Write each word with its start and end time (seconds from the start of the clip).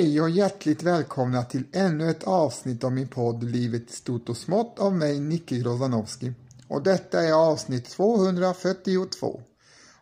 Hej 0.00 0.20
och 0.20 0.30
hjärtligt 0.30 0.82
välkomna 0.82 1.42
till 1.42 1.64
ännu 1.72 2.10
ett 2.10 2.24
avsnitt 2.24 2.84
av 2.84 2.92
min 2.92 3.08
podd 3.08 3.44
Livet 3.44 3.90
stort 3.90 4.28
och 4.28 4.36
smått 4.36 4.78
av 4.78 4.96
mig, 4.96 5.20
Nicke 5.20 5.58
Grozanowski. 5.58 6.32
Och 6.68 6.82
detta 6.82 7.22
är 7.22 7.32
avsnitt 7.32 7.90
242. 7.90 9.40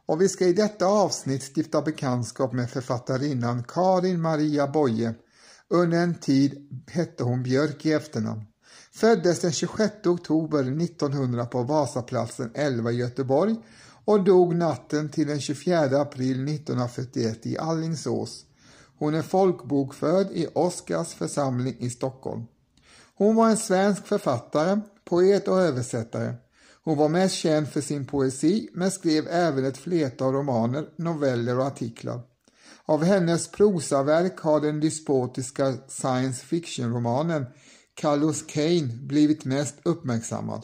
Och 0.07 0.21
vi 0.21 0.29
ska 0.29 0.47
i 0.47 0.53
detta 0.53 0.87
avsnitt 0.87 1.43
stifta 1.43 1.83
bekantskap 1.83 2.53
med 2.53 2.71
författarinnan 2.71 3.65
Karin 3.69 4.21
Maria 4.21 4.67
Boye. 4.67 5.15
Under 5.69 5.99
en 5.99 6.15
tid 6.15 6.83
hette 6.87 7.25
hon 7.25 7.43
Björk 7.43 7.87
i 7.87 7.93
efternamn. 7.93 8.45
Föddes 8.93 9.41
den 9.41 9.53
26 9.53 10.07
oktober 10.07 10.83
1900 10.83 11.47
på 11.47 11.62
Vasaplatsen 11.62 12.51
11 12.55 12.93
i 12.93 12.97
Göteborg 12.97 13.57
och 14.05 14.25
dog 14.25 14.55
natten 14.55 15.09
till 15.09 15.27
den 15.27 15.41
24 15.41 16.01
april 16.01 16.49
1941 16.49 17.47
i 17.47 17.59
Allingsås. 17.59 18.45
Hon 18.99 19.15
är 19.15 19.23
folkbokförd 19.23 20.27
i 20.31 20.47
Oskars 20.55 21.15
församling 21.15 21.77
i 21.79 21.91
Stockholm. 21.91 22.43
Hon 23.15 23.37
var 23.37 23.51
en 23.51 23.57
svensk 23.57 24.07
författare, 24.07 24.81
poet 25.05 25.49
och 25.49 25.61
översättare. 25.61 26.35
Hon 26.85 26.97
var 26.99 27.09
mest 27.09 27.35
känd 27.35 27.69
för 27.69 27.81
sin 27.81 28.07
poesi 28.07 28.69
men 28.73 28.91
skrev 28.91 29.29
även 29.29 29.65
ett 29.65 29.79
flertal 29.79 30.35
romaner, 30.35 30.89
noveller 30.97 31.59
och 31.59 31.67
artiklar. 31.67 32.21
Av 32.85 33.05
hennes 33.05 33.51
prosaverk 33.51 34.39
har 34.41 34.61
den 34.61 34.81
dyspotiska 34.81 35.75
science 35.89 36.47
fiction-romanen 36.47 37.47
Carlos 37.95 38.43
Kane 38.43 38.87
blivit 38.87 39.45
mest 39.45 39.75
uppmärksammad. 39.83 40.62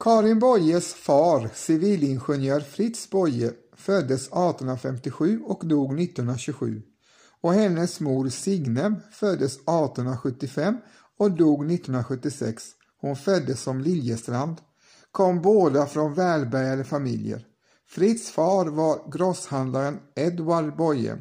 Karin 0.00 0.38
Boyes 0.38 0.94
far, 0.94 1.50
civilingenjör 1.54 2.60
Fritz 2.60 3.10
Boye, 3.10 3.52
föddes 3.76 4.26
1857 4.26 5.40
och 5.44 5.66
dog 5.66 6.00
1927 6.00 6.82
och 7.40 7.52
hennes 7.52 8.00
mor 8.00 8.28
Signe 8.28 9.00
föddes 9.12 9.54
1875 9.54 10.76
och 11.18 11.30
dog 11.30 11.72
1976. 11.72 12.64
Hon 13.00 13.16
föddes 13.16 13.62
som 13.62 13.80
Liljestrand, 13.80 14.56
kom 15.12 15.42
båda 15.42 15.86
från 15.86 16.14
välbärgade 16.14 16.84
familjer. 16.84 17.46
Fritz 17.88 18.30
far 18.30 18.66
var 18.66 19.10
grosshandlaren 19.12 19.98
Edward 20.16 20.76
Boye. 20.76 21.18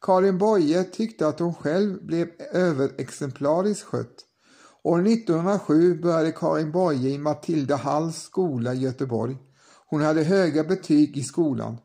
Karin 0.00 0.38
Boye 0.38 0.84
tyckte 0.84 1.26
att 1.28 1.38
hon 1.38 1.54
själv 1.54 2.06
blev 2.06 2.28
överexemplariskt 2.52 3.84
skött. 3.84 4.26
År 4.82 5.06
1907 5.06 5.94
började 5.94 6.32
Karin 6.32 6.72
Boye 6.72 7.10
i 7.10 7.18
Matilda 7.18 7.76
Halls 7.76 8.22
skola 8.22 8.74
i 8.74 8.78
Göteborg. 8.78 9.36
Hon 9.86 10.02
hade 10.02 10.22
höga 10.22 10.64
betyg 10.64 11.16
i 11.16 11.22
skolan. 11.22 11.76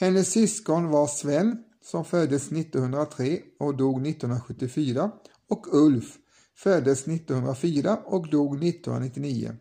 Hennes 0.00 0.30
syskon 0.30 0.88
var 0.88 1.06
Sven 1.06 1.56
som 1.84 2.04
föddes 2.04 2.52
1903 2.52 3.38
och 3.60 3.76
dog 3.76 4.06
1974 4.06 5.10
och 5.48 5.66
Ulf 5.72 6.16
föddes 6.56 7.08
1904 7.08 7.98
och 8.04 8.30
dog 8.30 8.64
1999. 8.64 9.56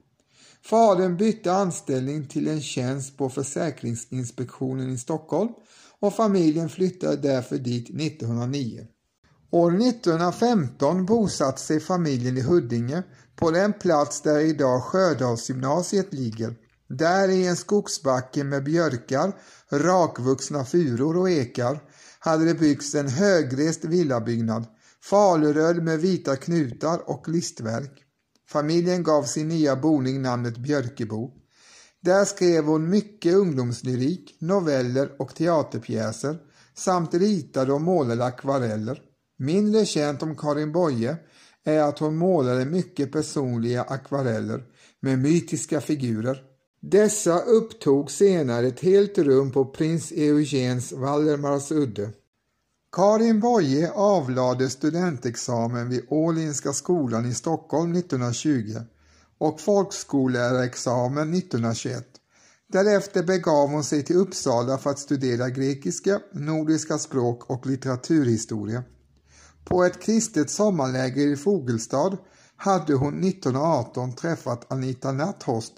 Fadern 0.64 1.18
bytte 1.18 1.54
anställning 1.54 2.28
till 2.28 2.48
en 2.48 2.62
tjänst 2.62 3.18
på 3.18 3.30
Försäkringsinspektionen 3.30 4.90
i 4.90 4.98
Stockholm 4.98 5.50
och 6.00 6.14
familjen 6.14 6.70
flyttade 6.70 7.16
därför 7.16 7.58
dit 7.58 7.90
1909. 7.90 8.88
År 9.52 9.82
1915 9.82 11.06
bosatte 11.06 11.62
sig 11.62 11.80
familjen 11.80 12.38
i 12.38 12.42
Huddinge 12.42 13.04
på 13.36 13.52
den 13.52 13.74
plats 13.74 14.22
där 14.22 14.40
idag 14.40 14.84
Sjödalsgymnasiet 14.84 16.14
ligger. 16.14 16.56
Där 16.90 17.30
i 17.30 17.48
en 17.48 17.56
skogsbacke 17.56 18.44
med 18.44 18.64
björkar, 18.64 19.34
rakvuxna 19.72 20.66
furor 20.66 21.18
och 21.18 21.30
ekar 21.30 21.84
hade 22.20 22.46
det 22.46 22.54
byggts 22.54 22.96
en 22.96 23.08
högrest 23.08 23.86
villabyggnad, 23.86 24.66
faluröd 25.04 25.84
med 25.84 26.00
vita 26.00 26.36
knutar 26.36 27.10
och 27.10 27.30
listverk. 27.30 28.04
Familjen 28.50 29.04
gav 29.04 29.24
sin 29.24 29.48
nya 29.48 29.76
boning 29.76 30.22
namnet 30.22 30.58
Björkebo. 30.58 31.32
Där 32.02 32.26
skrev 32.26 32.66
hon 32.66 32.90
mycket 32.90 33.36
ungdomslyrik, 33.36 34.38
noveller 34.40 35.22
och 35.22 35.36
teaterpjäser 35.36 36.38
samt 36.76 37.14
ritade 37.14 37.74
och 37.74 37.82
målade 37.82 38.26
akvareller. 38.26 39.07
Mindre 39.40 39.86
känt 39.86 40.24
om 40.24 40.36
Karin 40.36 40.72
Boye 40.72 41.18
är 41.64 41.80
att 41.80 42.00
hon 42.00 42.16
målade 42.16 42.66
mycket 42.66 43.12
personliga 43.12 43.84
akvareller 43.84 44.64
med 45.00 45.20
mytiska 45.20 45.82
figurer. 45.82 46.44
Dessa 46.82 47.40
upptog 47.40 48.12
senare 48.12 48.68
ett 48.68 48.80
helt 48.80 49.18
rum 49.18 49.52
på 49.52 49.66
prins 49.66 50.12
Eugens 50.12 50.92
Valdemarsudde. 50.92 52.10
Karin 52.92 53.40
Boye 53.40 53.92
avlade 53.92 54.70
studentexamen 54.70 55.90
vid 55.90 56.06
Ålinska 56.10 56.74
skolan 56.74 57.26
i 57.26 57.34
Stockholm 57.34 57.96
1920 57.96 58.76
och 59.38 59.62
folkskollärarexamen 59.62 61.34
1921. 61.34 62.06
Därefter 62.68 63.24
begav 63.24 63.70
hon 63.70 63.84
sig 63.84 64.04
till 64.04 64.16
Uppsala 64.16 64.78
för 64.78 64.90
att 64.90 65.00
studera 65.00 65.50
grekiska, 65.50 66.20
nordiska 66.32 66.98
språk 66.98 67.50
och 67.50 67.66
litteraturhistoria. 67.68 68.84
På 69.70 69.84
ett 69.84 70.02
kristet 70.02 70.50
sommarläger 70.50 71.28
i 71.28 71.36
Fogelstad 71.36 72.18
hade 72.56 72.94
hon 72.94 73.24
1918 73.24 74.16
träffat 74.16 74.72
Anita 74.72 75.12
Natthorst 75.12 75.74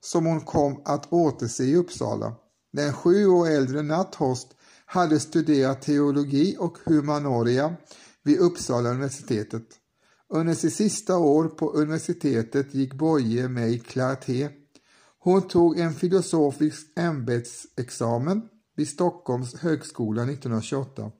som 0.00 0.26
hon 0.26 0.40
kom 0.40 0.82
att 0.84 1.12
återse 1.12 1.64
i 1.64 1.76
Uppsala. 1.76 2.34
Den 2.72 2.92
sju 2.92 3.26
år 3.26 3.48
äldre 3.48 3.82
Natthorst 3.82 4.48
hade 4.86 5.20
studerat 5.20 5.82
teologi 5.82 6.56
och 6.58 6.78
humanoria 6.84 7.76
vid 8.22 8.38
Uppsala 8.38 8.90
universitetet. 8.90 9.66
Under 10.28 10.54
sitt 10.54 10.74
sista 10.74 11.18
år 11.18 11.48
på 11.48 11.72
universitetet 11.72 12.74
gick 12.74 12.94
Boye 12.94 13.48
med 13.48 13.70
i 13.70 13.78
Clarté. 13.78 14.48
Hon 15.18 15.48
tog 15.48 15.78
en 15.78 15.94
filosofisk 15.94 16.86
ämbetsexamen 16.96 18.42
vid 18.76 18.88
Stockholms 18.88 19.54
högskola 19.54 20.22
1928. 20.22 21.10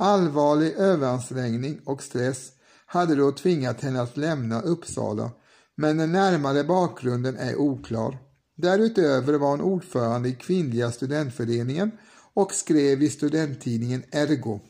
Allvarlig 0.00 0.72
överansträngning 0.72 1.80
och 1.84 2.02
stress 2.02 2.52
hade 2.86 3.14
då 3.14 3.32
tvingat 3.32 3.80
henne 3.80 4.00
att 4.00 4.16
lämna 4.16 4.60
Uppsala 4.60 5.30
men 5.76 5.96
den 5.96 6.12
närmare 6.12 6.64
bakgrunden 6.64 7.36
är 7.36 7.56
oklar. 7.56 8.18
Därutöver 8.56 9.34
var 9.34 9.50
hon 9.50 9.60
ordförande 9.60 10.28
i 10.28 10.34
kvinnliga 10.34 10.92
studentföreningen 10.92 11.90
och 12.34 12.52
skrev 12.52 13.02
i 13.02 13.10
studenttidningen 13.10 14.02
Ergo. 14.10 14.60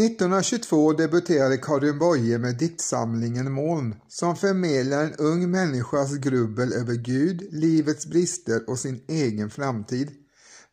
–1922 0.00 0.92
debuterade 0.92 1.56
Karin 1.56 1.98
Boye 1.98 2.38
med 2.38 2.58
diktsamlingen 2.58 3.52
Moln 3.52 3.94
som 4.08 4.36
förmedlar 4.36 5.04
en 5.04 5.14
ung 5.14 5.50
människas 5.50 6.16
grubbel 6.16 6.72
över 6.72 6.94
Gud, 6.94 7.48
livets 7.50 8.06
brister 8.06 8.70
och 8.70 8.78
sin 8.78 9.04
egen 9.08 9.50
framtid. 9.50 10.10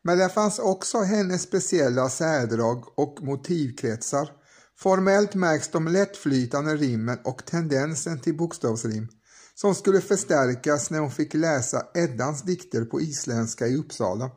Men 0.03 0.17
där 0.17 0.29
fanns 0.29 0.59
också 0.59 0.97
hennes 0.97 1.41
speciella 1.41 2.09
särdrag 2.09 2.99
och 2.99 3.17
motivkretsar. 3.21 4.31
Formellt 4.77 5.35
märks 5.35 5.67
de 5.67 5.87
lättflytande 5.87 6.75
rimmen 6.75 7.17
och 7.23 7.45
tendensen 7.45 8.19
till 8.19 8.37
bokstavsrim 8.37 9.07
som 9.55 9.75
skulle 9.75 10.01
förstärkas 10.01 10.89
när 10.89 10.99
hon 10.99 11.11
fick 11.11 11.33
läsa 11.33 11.85
Eddans 11.93 12.41
dikter 12.41 12.85
på 12.85 13.01
isländska 13.01 13.67
i 13.67 13.75
Uppsala. 13.75 14.31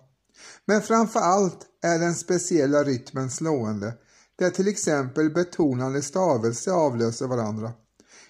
Men 0.65 0.83
framför 0.83 1.21
allt 1.21 1.67
är 1.83 1.99
den 1.99 2.15
speciella 2.15 2.85
rytmen 2.85 3.31
slående 3.31 3.95
där 4.41 4.51
till 4.51 4.69
exempel 4.69 5.31
betonande 5.31 6.03
stavelser 6.03 6.73
avlöser 6.73 7.27
varandra. 7.27 7.73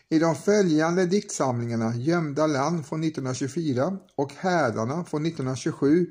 I 0.09 0.19
de 0.19 0.35
följande 0.35 1.07
diktsamlingarna 1.07 1.97
Gömda 1.97 2.47
land 2.47 2.87
från 2.87 3.05
1924 3.05 3.99
och 4.17 4.33
Härdarna 4.33 5.05
från 5.05 5.27
1927 5.27 6.07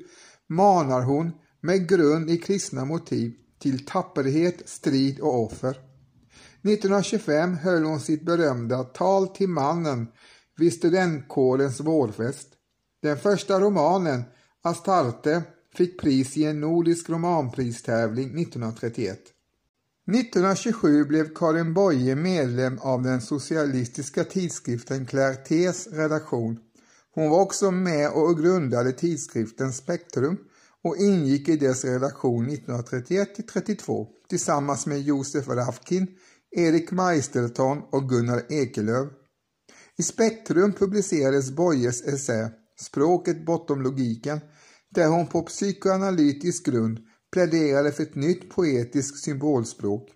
manar 0.48 1.02
hon 1.02 1.32
med 1.60 1.88
grund 1.88 2.30
i 2.30 2.38
kristna 2.38 2.84
motiv 2.84 3.32
till 3.58 3.86
tapperhet, 3.86 4.68
strid 4.68 5.20
och 5.20 5.44
offer. 5.44 5.70
1925 5.70 7.56
höll 7.56 7.84
hon 7.84 8.00
sitt 8.00 8.24
berömda 8.24 8.84
Tal 8.84 9.28
till 9.28 9.48
mannen 9.48 10.08
vid 10.56 10.72
studentkårens 10.72 11.80
vårfest. 11.80 12.48
Den 13.02 13.18
första 13.18 13.60
romanen, 13.60 14.22
Astarte, 14.62 15.42
fick 15.74 16.00
pris 16.00 16.36
i 16.36 16.44
en 16.44 16.60
nordisk 16.60 17.10
romanpristävling 17.10 18.40
1931. 18.40 19.20
1927 20.14 21.04
blev 21.04 21.34
Karin 21.34 21.74
Boye 21.74 22.16
medlem 22.16 22.78
av 22.78 23.02
den 23.02 23.20
socialistiska 23.20 24.24
tidskriften 24.24 25.06
Clartés 25.06 25.88
redaktion. 25.92 26.58
Hon 27.14 27.30
var 27.30 27.40
också 27.40 27.70
med 27.70 28.10
och 28.10 28.38
grundade 28.38 28.92
tidskriften 28.92 29.72
Spektrum 29.72 30.38
och 30.84 30.96
ingick 30.96 31.48
i 31.48 31.56
dess 31.56 31.84
redaktion 31.84 32.48
1931 32.48 33.48
32 33.52 34.06
tillsammans 34.28 34.86
med 34.86 35.00
Josef 35.00 35.48
Rafkin, 35.48 36.06
Erik 36.56 36.90
Meisterton 36.90 37.82
och 37.92 38.08
Gunnar 38.08 38.42
Ekelöf. 38.48 39.08
I 39.98 40.02
Spektrum 40.02 40.72
publicerades 40.72 41.50
Boyes 41.50 42.02
essä 42.02 42.50
Språket 42.80 43.46
bortom 43.46 43.82
logiken 43.82 44.40
där 44.94 45.06
hon 45.06 45.26
på 45.26 45.42
psykoanalytisk 45.42 46.66
grund 46.66 46.98
pläderade 47.32 47.92
för 47.92 48.02
ett 48.02 48.14
nytt 48.14 48.50
poetiskt 48.50 49.24
symbolspråk. 49.24 50.08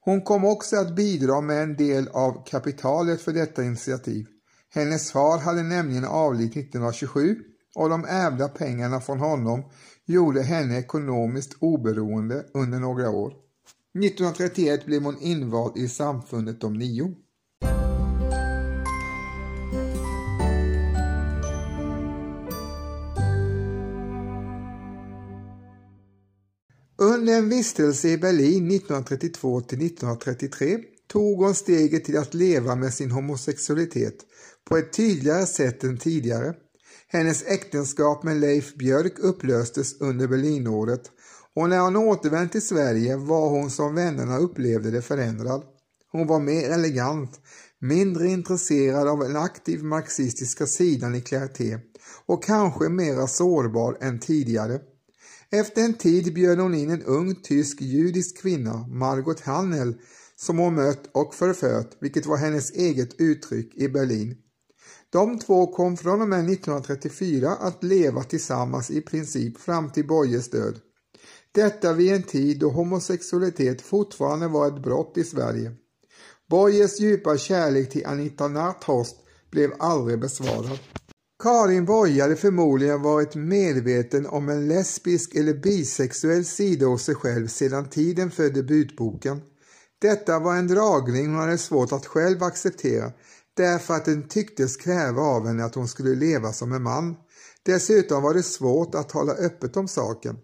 Hon 0.00 0.22
kom 0.22 0.44
också 0.44 0.76
att 0.76 0.96
bidra 0.96 1.40
med 1.40 1.62
en 1.62 1.76
del 1.76 2.08
av 2.08 2.46
kapitalet 2.46 3.20
för 3.20 3.32
detta 3.32 3.64
initiativ. 3.64 4.26
Hennes 4.70 5.12
far 5.12 5.38
hade 5.38 5.62
nämligen 5.62 6.04
avlidit 6.04 6.56
1927 6.56 7.36
och 7.74 7.88
de 7.88 8.04
ärvda 8.04 8.48
pengarna 8.48 9.00
från 9.00 9.18
honom 9.18 9.62
gjorde 10.06 10.42
henne 10.42 10.78
ekonomiskt 10.78 11.56
oberoende 11.60 12.46
under 12.54 12.78
några 12.78 13.10
år. 13.10 13.32
1931 14.04 14.86
blev 14.86 15.02
hon 15.02 15.20
invald 15.20 15.76
i 15.76 15.88
Samfundet 15.88 16.60
de 16.60 16.74
nio. 16.74 17.14
Under 27.28 27.38
en 27.38 27.48
vistelse 27.48 28.08
i 28.08 28.18
Berlin 28.18 28.70
1932 28.70 29.60
till 29.60 29.86
1933 29.86 30.78
tog 31.12 31.38
hon 31.38 31.54
steget 31.54 32.04
till 32.04 32.18
att 32.18 32.34
leva 32.34 32.74
med 32.74 32.94
sin 32.94 33.10
homosexualitet 33.10 34.14
på 34.68 34.76
ett 34.76 34.92
tydligare 34.92 35.46
sätt 35.46 35.84
än 35.84 35.98
tidigare. 35.98 36.54
Hennes 37.08 37.42
äktenskap 37.42 38.22
med 38.22 38.36
Leif 38.36 38.74
Björk 38.74 39.18
upplöstes 39.18 40.00
under 40.00 40.28
Berlinåret 40.28 41.02
och 41.54 41.68
när 41.68 41.78
hon 41.78 41.96
återvände 41.96 42.48
till 42.48 42.66
Sverige 42.66 43.16
var 43.16 43.48
hon 43.48 43.70
som 43.70 43.94
vännerna 43.94 44.38
upplevde 44.38 44.90
det 44.90 45.02
förändrad. 45.02 45.62
Hon 46.12 46.26
var 46.26 46.40
mer 46.40 46.70
elegant, 46.70 47.40
mindre 47.80 48.28
intresserad 48.28 49.08
av 49.08 49.18
den 49.18 49.36
aktiv 49.36 49.84
marxistiska 49.84 50.66
sidan 50.66 51.14
i 51.14 51.20
Clarté 51.20 51.78
och 52.26 52.44
kanske 52.44 52.88
mera 52.88 53.26
sårbar 53.26 53.98
än 54.00 54.18
tidigare. 54.18 54.80
Efter 55.50 55.82
en 55.82 55.94
tid 55.94 56.34
bjöd 56.34 56.58
hon 56.58 56.74
in 56.74 56.90
en 56.90 57.02
ung 57.02 57.34
tysk 57.34 57.80
judisk 57.80 58.42
kvinna, 58.42 58.86
Margot 58.88 59.40
Hannel, 59.40 59.94
som 60.36 60.58
hon 60.58 60.74
mött 60.74 61.10
och 61.12 61.34
förfört, 61.34 61.90
vilket 62.00 62.26
var 62.26 62.36
hennes 62.36 62.70
eget 62.70 63.20
uttryck 63.20 63.74
i 63.74 63.88
Berlin. 63.88 64.36
De 65.10 65.38
två 65.38 65.66
kom 65.66 65.96
från 65.96 66.22
och 66.22 66.28
med 66.28 66.50
1934 66.50 67.50
att 67.50 67.84
leva 67.84 68.22
tillsammans 68.22 68.90
i 68.90 69.00
princip 69.00 69.58
fram 69.60 69.90
till 69.90 70.06
Boyes 70.06 70.50
död. 70.50 70.80
Detta 71.52 71.92
vid 71.92 72.12
en 72.12 72.22
tid 72.22 72.58
då 72.58 72.70
homosexualitet 72.70 73.82
fortfarande 73.82 74.48
var 74.48 74.66
ett 74.66 74.82
brott 74.82 75.18
i 75.18 75.24
Sverige. 75.24 75.72
Boyes 76.50 77.00
djupa 77.00 77.38
kärlek 77.38 77.90
till 77.90 78.06
Anita 78.06 78.48
Nathorst 78.48 79.16
blev 79.50 79.72
aldrig 79.78 80.20
besvarad. 80.20 80.78
Karin 81.42 81.84
Boye 81.84 82.22
hade 82.22 82.36
förmodligen 82.36 83.02
varit 83.02 83.34
medveten 83.34 84.26
om 84.26 84.48
en 84.48 84.68
lesbisk 84.68 85.34
eller 85.34 85.54
bisexuell 85.54 86.44
sida 86.44 86.86
hos 86.86 87.02
sig 87.04 87.14
själv 87.14 87.46
sedan 87.46 87.90
tiden 87.90 88.30
för 88.30 88.50
debutboken. 88.50 89.40
Detta 90.00 90.38
var 90.38 90.56
en 90.56 90.68
dragning 90.68 91.26
hon 91.26 91.40
hade 91.40 91.58
svårt 91.58 91.92
att 91.92 92.06
själv 92.06 92.42
acceptera 92.42 93.12
därför 93.56 93.94
att 93.94 94.04
den 94.04 94.28
tycktes 94.28 94.76
kräva 94.76 95.22
av 95.22 95.46
henne 95.46 95.64
att 95.64 95.74
hon 95.74 95.88
skulle 95.88 96.14
leva 96.14 96.52
som 96.52 96.72
en 96.72 96.82
man. 96.82 97.16
Dessutom 97.62 98.22
var 98.22 98.34
det 98.34 98.42
svårt 98.42 98.94
att 98.94 99.08
tala 99.08 99.32
öppet 99.32 99.76
om 99.76 99.88
saken. 99.88 100.36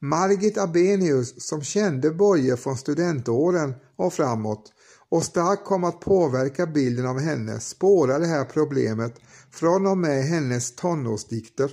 Margit 0.00 0.58
Abenius, 0.58 1.46
som 1.48 1.62
kände 1.62 2.10
Boye 2.10 2.56
från 2.56 2.76
studentåren 2.76 3.74
och 3.96 4.12
framåt 4.12 4.72
och 5.08 5.24
starkt 5.24 5.64
kom 5.64 5.84
att 5.84 6.00
påverka 6.00 6.66
bilden 6.66 7.06
av 7.06 7.20
henne, 7.20 7.60
spårade 7.60 8.24
det 8.24 8.30
här 8.30 8.44
problemet 8.44 9.14
från 9.54 9.86
och 9.86 9.98
med 9.98 10.24
hennes 10.24 10.76
tonårsdikter. 10.76 11.70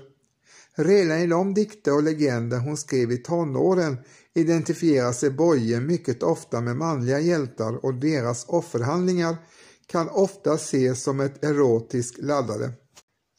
Redan 0.76 1.20
i 1.20 1.28
de 1.28 1.54
dikter 1.54 1.96
och 1.96 2.04
legender 2.04 2.60
hon 2.60 2.78
skrev 2.78 3.12
i 3.12 3.18
tonåren 3.18 3.98
identifierar 4.34 5.12
sig 5.12 5.30
Boye 5.30 5.80
mycket 5.80 6.24
ofta 6.24 6.62
med 6.62 6.76
manliga 6.76 7.20
hjältar 7.20 7.86
och 7.86 7.94
deras 7.94 8.46
offerhandlingar 8.48 9.38
kan 9.88 10.10
ofta 10.10 10.54
ses 10.54 11.04
som 11.04 11.20
ett 11.20 11.44
erotiskt 11.44 12.18
laddade. 12.18 12.72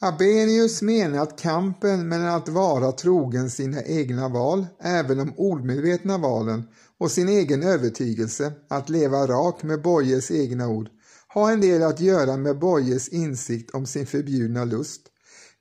Abenius 0.00 0.82
menar 0.82 1.18
att 1.18 1.40
kampen 1.40 2.08
mellan 2.08 2.28
att 2.28 2.48
vara 2.48 2.92
trogen 2.92 3.50
sina 3.50 3.82
egna 3.82 4.28
val, 4.28 4.66
även 4.80 5.18
de 5.18 5.32
omedvetna 5.36 6.18
valen, 6.18 6.64
och 6.98 7.10
sin 7.10 7.28
egen 7.28 7.62
övertygelse, 7.62 8.52
att 8.68 8.88
leva 8.88 9.26
rak 9.26 9.62
med 9.62 9.82
Boyes 9.82 10.30
egna 10.30 10.68
ord, 10.68 10.88
har 11.32 11.52
en 11.52 11.60
del 11.60 11.82
att 11.82 12.00
göra 12.00 12.36
med 12.36 12.58
Boyes 12.58 13.08
insikt 13.08 13.70
om 13.70 13.86
sin 13.86 14.06
förbjudna 14.06 14.64
lust. 14.64 15.00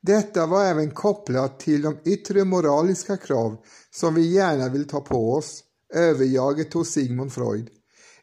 Detta 0.02 0.46
var 0.46 0.66
även 0.66 0.92
kopplat 0.92 1.60
till 1.60 1.82
de 1.82 1.98
yttre 2.06 2.44
moraliska 2.44 3.18
krav 3.18 3.58
som 3.92 4.16
vi 4.16 4.34
gärna 4.34 4.70
vill 4.70 4.88
ta 4.88 5.02
på 5.02 5.34
oss, 5.34 5.64
överjaget 5.94 6.74
hos 6.74 6.90
Sigmund 6.90 7.34
Freud. 7.34 7.70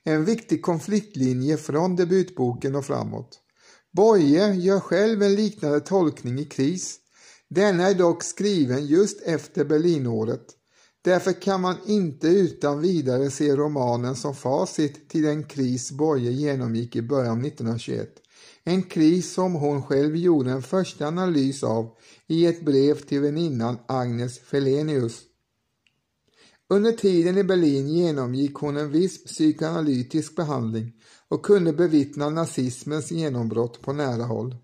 En 0.04 0.24
viktig 0.24 0.62
konfliktlinje 0.62 1.56
från 1.56 1.96
debutboken 1.96 2.74
och 2.74 2.84
framåt. 2.84 3.38
Boye 3.92 4.54
gör 4.54 4.80
själv 4.80 5.22
en 5.22 5.34
liknande 5.34 5.80
tolkning 5.80 6.38
i 6.38 6.44
Kris. 6.44 6.96
Denna 7.50 7.88
är 7.88 7.94
dock 7.94 8.22
skriven 8.22 8.86
just 8.86 9.22
efter 9.22 9.64
Berlinåret. 9.64 10.46
Därför 11.02 11.32
kan 11.32 11.60
man 11.60 11.76
inte 11.86 12.28
utan 12.28 12.80
vidare 12.80 13.30
se 13.30 13.56
romanen 13.56 14.16
som 14.16 14.34
facit 14.34 15.08
till 15.08 15.22
den 15.22 15.44
kris 15.44 15.90
Boye 15.90 16.30
genomgick 16.30 16.96
i 16.96 17.02
början 17.02 17.38
av 17.38 17.46
1921. 17.46 18.08
En 18.64 18.82
kris 18.82 19.32
som 19.32 19.54
hon 19.54 19.82
själv 19.82 20.16
gjorde 20.16 20.50
en 20.50 20.62
första 20.62 21.06
analys 21.06 21.64
av 21.64 21.90
i 22.26 22.46
ett 22.46 22.64
brev 22.64 22.94
till 22.94 23.20
väninnan 23.20 23.78
Agnes 23.88 24.38
Felenius. 24.38 25.22
Under 26.70 26.92
tiden 26.92 27.38
i 27.38 27.44
Berlin 27.44 27.88
genomgick 27.88 28.54
hon 28.54 28.76
en 28.76 28.90
viss 28.90 29.24
psykoanalytisk 29.24 30.36
behandling 30.36 30.92
och 31.28 31.44
kunde 31.44 31.72
bevittna 31.72 32.30
nazismens 32.30 33.10
genombrott 33.10 33.82
på 33.82 33.92
nära 33.92 34.24
håll. 34.24 34.56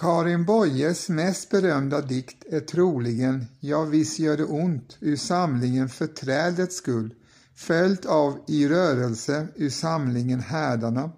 Karin 0.00 0.44
Boyes 0.44 1.08
mest 1.08 1.50
berömda 1.50 2.00
dikt 2.00 2.44
är 2.50 2.60
troligen 2.60 3.46
Ja 3.60 3.84
visst 3.84 4.18
gör 4.18 4.36
det 4.36 4.44
ont 4.44 4.96
ur 5.00 5.16
samlingen 5.16 5.88
För 5.88 6.06
trädets 6.06 6.76
skull 6.76 7.14
följt 7.54 8.06
av 8.06 8.44
I 8.48 8.68
rörelse 8.68 9.48
ur 9.56 9.70
samlingen 9.70 10.40
Härdarna 10.40 11.10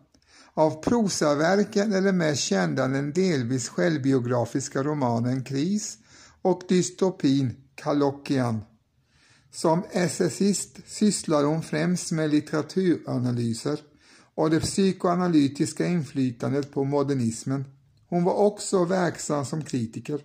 av 0.55 0.83
prosaverken 0.83 1.93
är 1.93 2.03
den 2.03 2.17
mest 2.17 2.43
kända 2.43 2.89
den 2.89 3.13
delvis 3.13 3.69
självbiografiska 3.69 4.83
romanen 4.83 5.45
Kris 5.45 5.99
och 6.43 6.63
dystopin 6.69 7.57
Kalockian. 7.75 8.61
Som 9.51 9.83
essayist 9.91 10.79
sysslar 10.87 11.45
hon 11.45 11.63
främst 11.63 12.13
med 12.13 12.31
litteraturanalyser 12.31 13.81
och 14.35 14.51
det 14.51 14.61
psykoanalytiska 14.61 15.87
inflytandet 15.87 16.73
på 16.73 16.85
modernismen. 16.85 17.65
Hon 18.13 18.25
var 18.25 18.35
också 18.35 18.85
verksam 18.85 19.45
som 19.45 19.65
kritiker. 19.65 20.21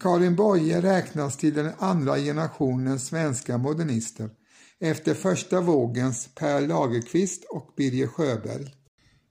Karin 0.00 0.36
Boye 0.36 0.82
räknas 0.82 1.36
till 1.36 1.54
den 1.54 1.70
andra 1.78 2.16
generationens 2.16 3.06
svenska 3.06 3.58
modernister 3.58 4.30
efter 4.80 5.14
första 5.14 5.60
vågens 5.60 6.28
Per 6.34 6.60
Lagerkvist 6.60 7.44
och 7.44 7.72
Birger 7.76 8.06
Sjöberg. 8.06 8.74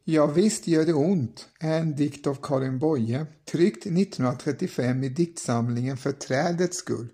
Ja, 0.03 0.25
visst 0.25 0.67
gör 0.67 0.85
det 0.85 0.93
ont 0.93 1.49
är 1.59 1.79
en 1.79 1.95
dikt 1.95 2.27
av 2.27 2.37
Karin 2.41 2.79
Boye, 2.79 3.25
tryckt 3.51 3.85
1935 3.85 5.03
i 5.03 5.09
diktsamlingen 5.09 5.97
För 5.97 6.11
trädets 6.11 6.77
skull. 6.77 7.07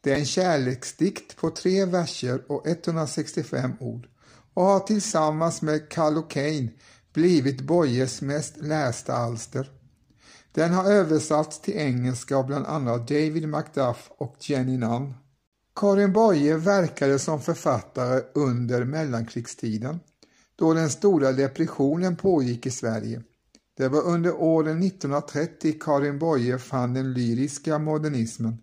Det 0.00 0.12
är 0.12 0.16
en 0.16 0.26
kärleksdikt 0.26 1.36
på 1.36 1.50
tre 1.50 1.84
verser 1.84 2.42
och 2.52 2.66
165 2.66 3.72
ord 3.80 4.08
och 4.54 4.64
har 4.64 4.80
tillsammans 4.80 5.62
med 5.62 5.88
Kane 5.88 6.68
blivit 7.14 7.60
Boyes 7.60 8.22
mest 8.22 8.56
lästa 8.56 9.12
alster. 9.12 9.77
Den 10.52 10.72
har 10.72 10.84
översatts 10.84 11.60
till 11.60 11.76
engelska 11.76 12.36
av 12.36 12.46
bland 12.46 12.66
annat 12.66 13.08
David 13.08 13.48
Macduff 13.48 14.10
och 14.18 14.36
Jenny 14.40 14.78
Nunn. 14.78 15.14
Karin 15.74 16.12
Boye 16.12 16.56
verkade 16.56 17.18
som 17.18 17.40
författare 17.40 18.22
under 18.34 18.84
mellankrigstiden 18.84 20.00
då 20.56 20.74
den 20.74 20.90
stora 20.90 21.32
depressionen 21.32 22.16
pågick 22.16 22.66
i 22.66 22.70
Sverige. 22.70 23.22
Det 23.76 23.88
var 23.88 24.02
under 24.02 24.34
åren 24.34 24.82
1930 24.82 25.74
Karin 25.80 26.18
Boye 26.18 26.58
fann 26.58 26.94
den 26.94 27.12
lyriska 27.12 27.78
modernismen. 27.78 28.58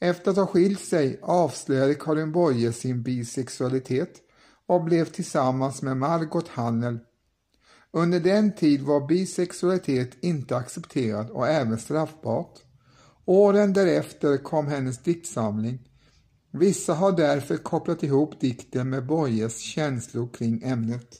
Efter 0.00 0.30
att 0.30 0.36
ha 0.36 0.46
skilt 0.46 0.80
sig 0.80 1.18
avslöjade 1.22 1.94
Karin 1.94 2.32
Boye 2.32 2.72
sin 2.72 3.02
bisexualitet 3.02 4.20
och 4.66 4.84
blev 4.84 5.04
tillsammans 5.04 5.82
med 5.82 5.96
Margot 5.96 6.48
Hannel 6.48 6.98
under 7.92 8.20
den 8.20 8.54
tid 8.54 8.82
var 8.82 9.06
bisexualitet 9.06 10.10
inte 10.20 10.56
accepterad 10.56 11.30
och 11.30 11.48
även 11.48 11.78
straffbart. 11.78 12.58
Åren 13.24 13.72
därefter 13.72 14.36
kom 14.36 14.66
hennes 14.66 14.98
diktsamling. 14.98 15.78
Vissa 16.50 16.94
har 16.94 17.12
därför 17.12 17.56
kopplat 17.56 18.02
ihop 18.02 18.40
dikten 18.40 18.90
med 18.90 19.06
Boyes 19.06 19.58
känslor 19.58 20.28
kring 20.28 20.62
ämnet. 20.62 21.18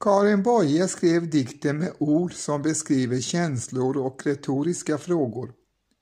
Karin 0.00 0.42
Boye 0.42 0.88
skrev 0.88 1.30
dikten 1.30 1.78
med 1.78 1.92
ord 1.98 2.34
som 2.34 2.62
beskriver 2.62 3.20
känslor 3.20 3.96
och 3.96 4.26
retoriska 4.26 4.98
frågor. 4.98 5.52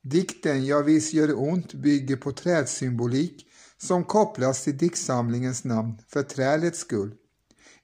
Dikten 0.02 0.66
Ja 0.66 0.82
visst 0.82 1.12
gör 1.12 1.26
det 1.26 1.34
ont 1.34 1.74
bygger 1.74 2.16
på 2.16 2.32
trädsymbolik 2.32 3.46
som 3.78 4.04
kopplas 4.04 4.64
till 4.64 4.78
diktsamlingens 4.78 5.64
namn 5.64 5.98
för 6.08 6.22
trädets 6.22 6.78
skull. 6.78 7.14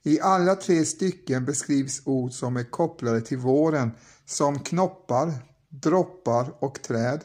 I 0.03 0.21
alla 0.21 0.57
tre 0.57 0.85
stycken 0.85 1.45
beskrivs 1.45 2.03
ord 2.05 2.33
som 2.33 2.57
är 2.57 2.71
kopplade 2.71 3.21
till 3.21 3.39
våren 3.39 3.91
som 4.27 4.59
knoppar, 4.59 5.33
droppar 5.69 6.65
och 6.65 6.83
träd. 6.83 7.25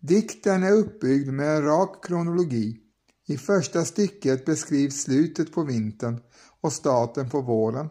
Dikten 0.00 0.62
är 0.62 0.72
uppbyggd 0.72 1.32
med 1.32 1.56
en 1.56 1.62
rak 1.62 2.04
kronologi. 2.04 2.80
I 3.28 3.38
första 3.38 3.84
stycket 3.84 4.44
beskrivs 4.44 5.02
slutet 5.02 5.52
på 5.52 5.62
vintern 5.62 6.20
och 6.60 6.72
starten 6.72 7.30
på 7.30 7.40
våren. 7.40 7.88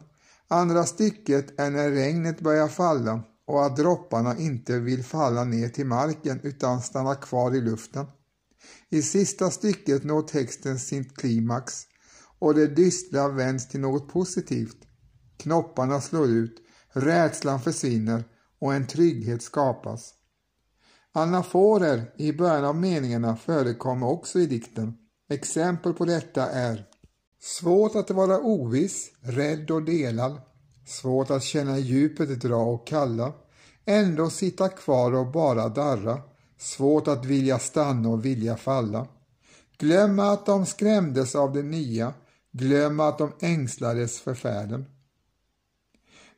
Andra 0.47 0.83
stycket 0.83 1.59
är 1.59 1.69
när 1.69 1.91
regnet 1.91 2.41
börjar 2.41 2.67
falla 2.67 3.23
och 3.47 3.65
att 3.65 3.77
dropparna 3.77 4.37
inte 4.37 4.79
vill 4.79 5.03
falla 5.03 5.43
ner 5.43 5.69
till 5.69 5.85
marken 5.85 6.39
utan 6.43 6.81
stanna 6.81 7.15
kvar 7.15 7.55
i 7.55 7.61
luften. 7.61 8.05
I 8.89 9.01
sista 9.01 9.51
stycket 9.51 10.03
når 10.03 10.21
texten 10.21 10.79
sin 10.79 11.05
klimax 11.05 11.87
och 12.39 12.55
det 12.55 12.67
dystra 12.67 13.27
vänds 13.27 13.67
till 13.67 13.79
något 13.79 14.07
positivt. 14.07 14.77
Knopparna 15.37 16.01
slår 16.01 16.27
ut, 16.27 16.57
rädslan 16.91 17.61
försvinner 17.61 18.23
och 18.59 18.73
en 18.73 18.87
trygghet 18.87 19.43
skapas. 19.43 20.13
Anaforer 21.11 22.13
i 22.17 22.33
början 22.33 22.65
av 22.65 22.75
meningarna 22.75 23.35
förekommer 23.35 24.07
också 24.07 24.39
i 24.39 24.45
dikten. 24.45 24.97
Exempel 25.29 25.93
på 25.93 26.05
detta 26.05 26.49
är 26.49 26.85
Svårt 27.45 27.95
att 27.95 28.11
vara 28.11 28.39
oviss, 28.39 29.11
rädd 29.21 29.71
och 29.71 29.83
delad. 29.83 30.41
Svårt 30.87 31.29
att 31.29 31.43
känna 31.43 31.77
djupet 31.77 32.41
dra 32.41 32.55
och 32.55 32.87
kalla. 32.87 33.33
Ändå 33.85 34.29
sitta 34.29 34.69
kvar 34.69 35.11
och 35.13 35.31
bara 35.31 35.69
darra. 35.69 36.21
Svårt 36.57 37.07
att 37.07 37.25
vilja 37.25 37.59
stanna 37.59 38.09
och 38.09 38.25
vilja 38.25 38.57
falla. 38.57 39.07
Glömma 39.77 40.31
att 40.31 40.45
de 40.45 40.65
skrämdes 40.65 41.35
av 41.35 41.53
det 41.53 41.63
nya. 41.63 42.13
Glömma 42.57 43.07
att 43.07 43.17
de 43.17 43.31
ängslades 43.39 44.19
för 44.19 44.33
färden. 44.33 44.85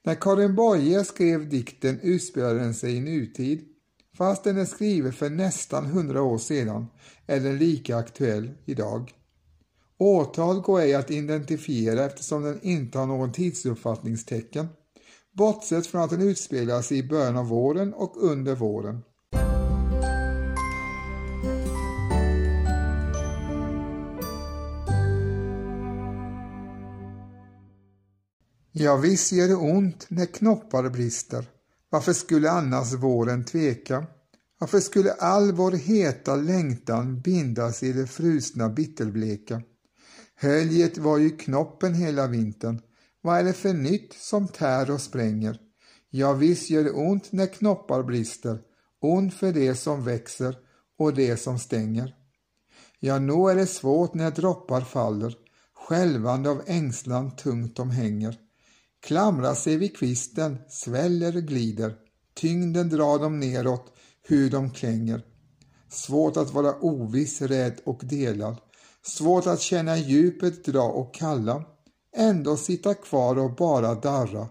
När 0.03 0.15
Karin 0.15 0.55
Boye 0.55 1.03
skrev 1.03 1.49
dikten 1.49 1.99
utspelade 1.99 2.59
den 2.59 2.73
sig 2.73 2.95
i 2.95 2.99
nutid. 2.99 3.65
Fast 4.13 4.43
den 4.43 4.57
är 4.57 4.65
skriven 4.65 5.13
för 5.13 5.29
nästan 5.29 5.85
hundra 5.85 6.21
år 6.21 6.37
sedan 6.37 6.87
är 7.25 7.39
den 7.39 7.57
lika 7.57 7.97
aktuell 7.97 8.51
idag. 8.65 9.13
Årtal 9.97 10.61
går 10.61 10.79
ej 10.79 10.93
att 10.93 11.11
identifiera 11.11 12.05
eftersom 12.05 12.43
den 12.43 12.61
inte 12.61 12.97
har 12.97 13.05
någon 13.05 13.31
tidsuppfattningstecken, 13.31 14.67
bortsett 15.31 15.87
från 15.87 16.01
att 16.01 16.09
den 16.09 16.21
utspelar 16.21 16.81
sig 16.81 16.97
i 16.97 17.07
början 17.07 17.37
av 17.37 17.47
våren 17.47 17.93
och 17.93 18.23
under 18.23 18.55
våren. 18.55 19.03
Ja, 28.79 28.95
visst 28.95 29.31
gör 29.31 29.47
det 29.47 29.55
ont 29.55 30.05
när 30.09 30.25
knoppar 30.25 30.89
brister. 30.89 31.45
Varför 31.89 32.13
skulle 32.13 32.51
annars 32.51 32.93
våren 32.93 33.45
tveka? 33.45 34.05
Varför 34.59 34.79
skulle 34.79 35.13
all 35.13 35.51
vår 35.51 35.71
heta 35.71 36.35
längtan 36.35 37.21
bindas 37.21 37.83
i 37.83 37.93
det 37.93 38.07
frusna 38.07 38.69
bitterbleka? 38.69 39.61
Höljet 40.35 40.97
var 40.97 41.17
ju 41.17 41.29
knoppen 41.29 41.93
hela 41.93 42.27
vintern. 42.27 42.81
Vad 43.21 43.39
är 43.39 43.43
det 43.43 43.53
för 43.53 43.73
nytt 43.73 44.13
som 44.13 44.47
tär 44.47 44.91
och 44.91 45.01
spränger? 45.01 45.59
Ja, 46.09 46.33
visst 46.33 46.69
gör 46.69 46.83
det 46.83 46.91
ont 46.91 47.31
när 47.31 47.47
knoppar 47.47 48.03
brister, 48.03 48.59
ont 49.01 49.33
för 49.33 49.51
det 49.51 49.75
som 49.75 50.03
växer 50.03 50.55
och 50.99 51.13
det 51.13 51.37
som 51.37 51.59
stänger. 51.59 52.15
Ja, 52.99 53.19
nog 53.19 53.51
är 53.51 53.55
det 53.55 53.67
svårt 53.67 54.13
när 54.13 54.31
droppar 54.31 54.81
faller, 54.81 55.35
skälvande 55.73 56.49
av 56.49 56.61
ängslan 56.65 57.35
tungt 57.35 57.75
de 57.75 57.89
hänger. 57.89 58.37
Klamrar 59.01 59.55
sig 59.55 59.77
vid 59.77 59.97
kvisten, 59.97 60.57
sväller 60.69 61.35
och 61.35 61.43
glider, 61.43 61.95
tyngden 62.35 62.89
drar 62.89 63.19
dem 63.19 63.39
neråt, 63.39 63.93
hur 64.23 64.49
de 64.49 64.71
klänger. 64.71 65.21
Svårt 65.89 66.37
att 66.37 66.53
vara 66.53 66.75
oviss, 66.81 67.41
rädd 67.41 67.81
och 67.85 68.01
delad. 68.03 68.55
Svårt 69.01 69.47
att 69.47 69.61
känna 69.61 69.97
djupet 69.97 70.65
dra 70.65 70.83
och 70.83 71.13
kalla. 71.13 71.63
Ändå 72.15 72.57
sitta 72.57 72.93
kvar 72.93 73.37
och 73.37 73.55
bara 73.55 73.95
darra. 73.95 74.47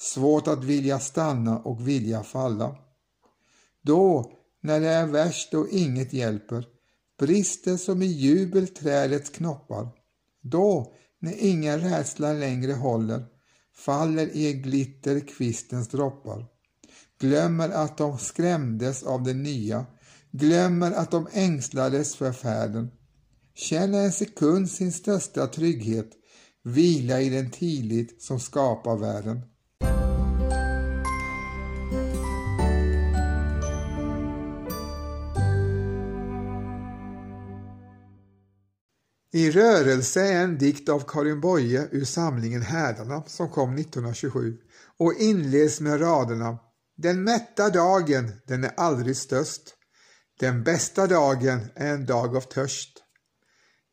Svårt 0.00 0.48
att 0.48 0.64
vilja 0.64 0.98
stanna 0.98 1.58
och 1.58 1.88
vilja 1.88 2.22
falla. 2.22 2.76
Då, 3.82 4.32
när 4.60 4.80
det 4.80 4.88
är 4.88 5.06
värst 5.06 5.54
och 5.54 5.68
inget 5.68 6.12
hjälper, 6.12 6.64
brister 7.18 7.76
som 7.76 8.02
i 8.02 8.06
jubel 8.06 8.68
trädets 8.68 9.30
knoppar. 9.30 9.88
Då, 10.42 10.94
när 11.20 11.34
ingen 11.38 11.80
rädsla 11.80 12.32
längre 12.32 12.72
håller, 12.72 13.24
faller 13.78 14.36
i 14.36 14.52
glitter 14.52 15.20
kvistens 15.20 15.88
droppar. 15.88 16.46
Glömmer 17.20 17.68
att 17.68 17.98
de 17.98 18.18
skrämdes 18.18 19.02
av 19.02 19.22
det 19.22 19.34
nya, 19.34 19.86
glömmer 20.30 20.92
att 20.92 21.10
de 21.10 21.28
ängslades 21.32 22.16
för 22.16 22.32
färden. 22.32 22.90
Känner 23.54 24.04
en 24.04 24.12
sekund 24.12 24.70
sin 24.70 24.92
största 24.92 25.46
trygghet, 25.46 26.10
vila 26.64 27.20
i 27.20 27.28
den 27.28 27.50
tillit 27.50 28.22
som 28.22 28.40
skapar 28.40 28.96
världen. 28.96 29.40
I 39.32 39.50
rörelse 39.50 40.20
är 40.20 40.42
en 40.42 40.58
dikt 40.58 40.88
av 40.88 41.00
Karin 41.00 41.40
Boye 41.40 41.88
ur 41.90 42.04
samlingen 42.04 42.62
Härdarna 42.62 43.22
som 43.26 43.48
kom 43.48 43.78
1927 43.78 44.56
och 44.98 45.14
inleds 45.14 45.80
med 45.80 46.00
raderna 46.00 46.58
Den 46.96 47.24
mätta 47.24 47.70
dagen, 47.70 48.32
den 48.46 48.64
är 48.64 48.72
aldrig 48.76 49.16
störst. 49.16 49.74
Den 50.40 50.64
bästa 50.64 51.06
dagen 51.06 51.60
är 51.74 51.94
en 51.94 52.06
dag 52.06 52.36
av 52.36 52.40
törst. 52.40 52.98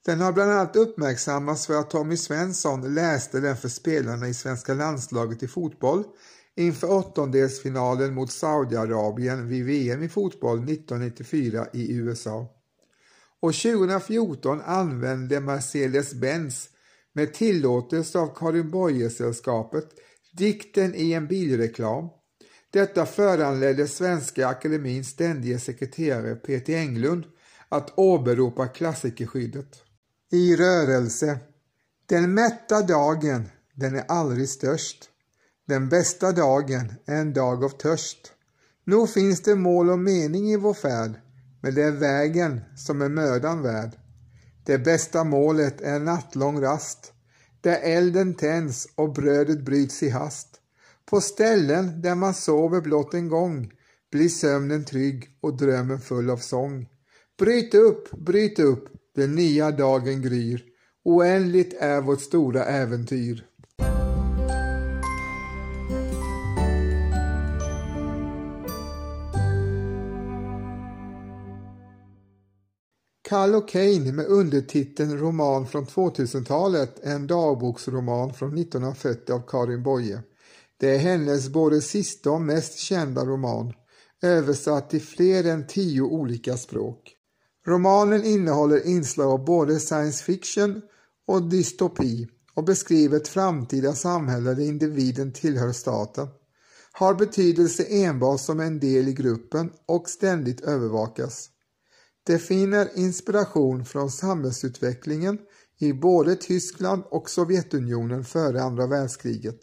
Den 0.05 0.21
har 0.21 0.33
bland 0.33 0.51
annat 0.51 0.75
uppmärksammats 0.75 1.67
för 1.67 1.79
att 1.79 1.89
Tommy 1.89 2.17
Svensson 2.17 2.93
läste 2.93 3.39
den 3.39 3.57
för 3.57 3.69
spelarna 3.69 4.27
i 4.27 4.33
svenska 4.33 4.73
landslaget 4.73 5.43
i 5.43 5.47
fotboll 5.47 6.03
inför 6.55 6.91
åttondelsfinalen 6.91 8.13
mot 8.13 8.31
Saudiarabien 8.31 9.47
vid 9.47 9.65
VM 9.65 10.03
i 10.03 10.09
fotboll 10.09 10.57
1994 10.57 11.67
i 11.73 11.93
USA. 11.93 12.54
Och 13.45 13.53
2014 13.53 14.61
använde 14.61 15.39
Mercedes-Benz 15.39 16.69
med 17.13 17.33
tillåtelse 17.33 18.19
av 18.19 18.35
Karin 18.35 18.71
Boye-sällskapet 18.71 19.89
dikten 20.33 20.95
i 20.95 21.13
en 21.13 21.27
bilreklam. 21.27 22.09
Detta 22.69 23.05
föranledde 23.05 23.87
Svenska 23.87 24.47
Akademins 24.47 25.07
ständige 25.07 25.59
sekreterare 25.59 26.35
Peter 26.35 26.73
Englund 26.73 27.23
att 27.69 27.99
åberopa 27.99 28.67
klassikerskyddet. 28.67 29.83
I 30.31 30.55
rörelse. 30.55 31.39
Den 32.05 32.33
mätta 32.33 32.81
dagen, 32.81 33.49
den 33.73 33.95
är 33.95 34.05
aldrig 34.07 34.49
störst. 34.49 35.09
Den 35.67 35.89
bästa 35.89 36.31
dagen 36.31 36.93
är 37.05 37.15
en 37.15 37.33
dag 37.33 37.63
av 37.63 37.69
törst. 37.69 38.31
Nog 38.85 39.09
finns 39.09 39.41
det 39.41 39.55
mål 39.55 39.89
och 39.89 39.99
mening 39.99 40.51
i 40.51 40.57
vår 40.57 40.73
färd, 40.73 41.11
men 41.65 41.75
det 41.75 41.83
är 41.83 41.91
vägen 41.91 42.61
som 42.75 43.01
är 43.01 43.09
mödan 43.09 43.61
värd. 43.61 43.91
Det 44.65 44.77
bästa 44.77 45.23
målet 45.23 45.81
är 45.81 45.99
nattlång 45.99 46.61
rast, 46.61 47.13
där 47.61 47.79
elden 47.83 48.33
tänds 48.33 48.87
och 48.95 49.13
brödet 49.13 49.65
bryts 49.65 50.03
i 50.03 50.09
hast. 50.09 50.47
På 51.05 51.21
ställen 51.21 52.01
där 52.01 52.15
man 52.15 52.33
sover 52.33 52.81
blott 52.81 53.13
en 53.13 53.29
gång 53.29 53.71
blir 54.11 54.29
sömnen 54.29 54.85
trygg 54.85 55.37
och 55.41 55.57
drömmen 55.57 55.99
full 55.99 56.29
av 56.29 56.37
sång. 56.37 56.89
Bryt 57.39 57.75
upp, 57.75 58.11
bryt 58.11 58.59
upp, 58.59 58.85
den 59.15 59.35
nya 59.35 59.71
dagen 59.71 60.21
gryr. 60.21 60.63
Oändligt 61.03 61.73
är 61.79 62.01
vårt 62.01 62.21
stora 62.21 62.65
äventyr. 62.65 63.45
Carl 73.29 73.55
O'Kane 73.55 74.11
med 74.11 74.25
undertiteln 74.25 75.17
Roman 75.17 75.67
från 75.67 75.85
2000-talet 75.85 76.99
en 77.03 77.27
dagboksroman 77.27 78.33
från 78.33 78.57
1940 78.57 79.33
av 79.33 79.41
Karin 79.47 79.83
Boye. 79.83 80.19
Det 80.77 80.95
är 80.95 80.97
hennes 80.97 81.49
både 81.49 81.81
sista 81.81 82.31
och 82.31 82.41
mest 82.41 82.77
kända 82.77 83.25
roman, 83.25 83.73
översatt 84.21 84.89
till 84.89 85.01
fler 85.01 85.43
än 85.43 85.67
tio 85.67 86.01
olika 86.01 86.57
språk. 86.57 87.15
Romanen 87.67 88.23
innehåller 88.23 88.87
inslag 88.87 89.31
av 89.31 89.45
både 89.45 89.79
science 89.79 90.23
fiction 90.23 90.81
och 91.27 91.49
dystopi 91.49 92.27
och 92.53 92.63
beskriver 92.63 93.17
ett 93.17 93.27
framtida 93.27 93.93
samhälle 93.93 94.53
där 94.53 94.63
individen 94.63 95.31
tillhör 95.31 95.71
staten, 95.71 96.27
har 96.91 97.13
betydelse 97.13 97.83
enbart 97.83 98.39
som 98.39 98.59
en 98.59 98.79
del 98.79 99.07
i 99.07 99.13
gruppen 99.13 99.71
och 99.85 100.09
ständigt 100.09 100.61
övervakas. 100.61 101.49
Det 102.27 102.39
finner 102.39 102.89
inspiration 102.95 103.85
från 103.85 104.11
samhällsutvecklingen 104.11 105.39
i 105.79 105.93
både 105.93 106.35
Tyskland 106.35 107.03
och 107.09 107.29
Sovjetunionen 107.29 108.23
före 108.23 108.61
andra 108.61 108.87
världskriget. 108.87 109.59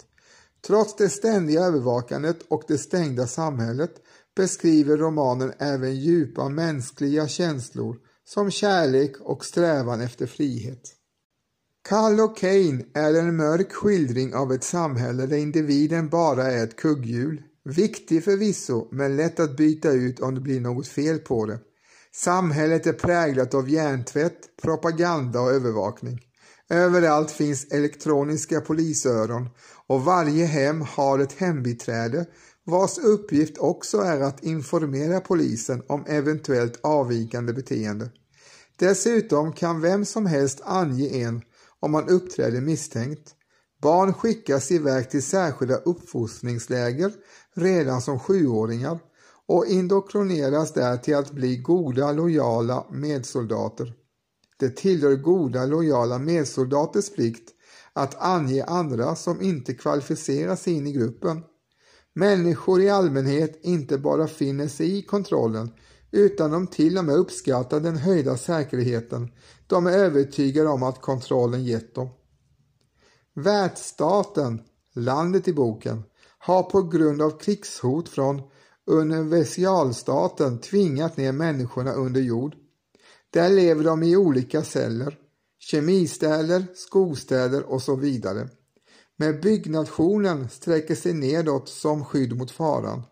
Trots 0.67 0.97
det 0.97 1.09
ständiga 1.09 1.61
övervakandet 1.61 2.39
och 2.49 2.63
det 2.69 2.79
stängda 2.79 3.27
samhället 3.27 3.93
beskriver 4.37 4.97
romanen 4.97 5.53
även 5.59 5.97
djupa 5.97 6.49
mänskliga 6.49 7.29
känslor 7.29 7.97
som 8.25 8.51
kärlek 8.51 9.21
och 9.21 9.45
strävan 9.45 10.01
efter 10.01 10.27
frihet. 10.27 10.97
Carl 11.89 12.35
Kane 12.37 12.85
är 12.95 13.15
en 13.15 13.37
mörk 13.37 13.73
skildring 13.73 14.35
av 14.35 14.53
ett 14.53 14.65
samhälle 14.65 15.27
där 15.27 15.37
individen 15.37 16.09
bara 16.09 16.45
är 16.45 16.65
ett 16.65 16.77
kugghjul. 16.77 17.43
Viktig 17.65 18.25
förvisso, 18.25 18.89
men 18.91 19.17
lätt 19.17 19.41
att 19.41 19.57
byta 19.57 19.91
ut 19.91 20.21
om 20.21 20.35
det 20.35 20.41
blir 20.41 20.61
något 20.61 20.89
fel 20.89 21.19
på 21.19 21.47
det. 21.47 21.59
Samhället 22.15 22.87
är 22.87 22.93
präglat 22.93 23.55
av 23.55 23.69
hjärntvätt, 23.69 24.57
propaganda 24.63 25.41
och 25.41 25.51
övervakning. 25.51 26.21
Överallt 26.71 27.31
finns 27.31 27.73
elektroniska 27.73 28.61
polisöron 28.61 29.49
och 29.87 30.05
varje 30.05 30.45
hem 30.45 30.81
har 30.81 31.19
ett 31.19 31.33
hembiträde 31.33 32.27
vars 32.65 32.99
uppgift 32.99 33.59
också 33.59 33.99
är 33.99 34.21
att 34.21 34.45
informera 34.45 35.21
polisen 35.21 35.83
om 35.89 36.05
eventuellt 36.07 36.81
avvikande 36.83 37.53
beteende. 37.53 38.11
Dessutom 38.77 39.53
kan 39.53 39.81
vem 39.81 40.05
som 40.05 40.27
helst 40.27 40.61
ange 40.65 41.09
en 41.09 41.43
om 41.81 41.93
man 41.93 42.09
uppträder 42.09 42.61
misstänkt. 42.61 43.35
Barn 43.83 44.15
skickas 44.15 44.71
iväg 44.71 45.11
till 45.11 45.23
särskilda 45.23 45.77
uppfostringsläger 45.77 47.13
redan 47.55 48.03
som 48.03 48.19
sjuåringar 48.19 48.99
och 49.53 49.67
indoktrineras 49.67 50.73
där 50.73 50.97
till 50.97 51.17
att 51.17 51.31
bli 51.31 51.57
goda, 51.57 52.13
lojala 52.13 52.87
medsoldater. 52.91 53.95
Det 54.59 54.77
tillhör 54.77 55.17
goda, 55.17 55.67
lojala 55.67 56.19
medsoldaters 56.19 57.11
plikt 57.11 57.51
att 57.93 58.23
ange 58.23 58.65
andra 58.65 59.15
som 59.17 59.43
inte 59.43 59.75
kvalificerar 59.75 60.57
sig 60.57 60.73
in 60.73 60.87
i 60.87 60.93
gruppen. 60.93 61.43
Människor 62.15 62.81
i 62.81 62.91
allmänhet 62.91 63.61
inte 63.63 63.99
bara 63.99 64.27
finner 64.27 64.69
sig 64.69 64.99
i 64.99 65.03
kontrollen 65.03 65.71
utan 66.11 66.51
de 66.51 66.67
till 66.67 66.99
och 66.99 67.05
med 67.05 67.17
uppskattar 67.17 67.81
den 67.81 67.97
höjda 67.97 68.37
säkerheten 68.37 69.31
de 69.67 69.87
är 69.87 69.93
övertygade 69.93 70.69
om 70.69 70.83
att 70.83 71.01
kontrollen 71.01 71.65
gett 71.65 71.95
dem. 71.95 72.09
Världsstaten, 73.35 74.61
landet 74.95 75.49
i 75.49 75.53
boken, 75.53 76.03
har 76.39 76.63
på 76.63 76.83
grund 76.83 77.23
av 77.23 77.39
krigshot 77.39 78.09
från 78.09 78.43
universalstaten 78.87 80.59
tvingat 80.59 81.17
ner 81.17 81.33
människorna 81.33 81.93
under 81.93 82.21
jord. 82.21 82.55
Där 83.31 83.51
lever 83.51 83.85
de 83.85 84.03
i 84.03 84.17
olika 84.17 84.63
celler, 84.63 85.19
kemistäder, 85.59 86.67
skostäder 86.75 87.63
och 87.63 87.83
så 87.83 87.97
vidare. 87.97 88.49
Men 89.17 89.41
byggnationen 89.41 90.49
sträcker 90.49 90.95
sig 90.95 91.13
nedåt 91.13 91.69
som 91.69 92.05
skydd 92.05 92.37
mot 92.37 92.51
faran. 92.51 93.03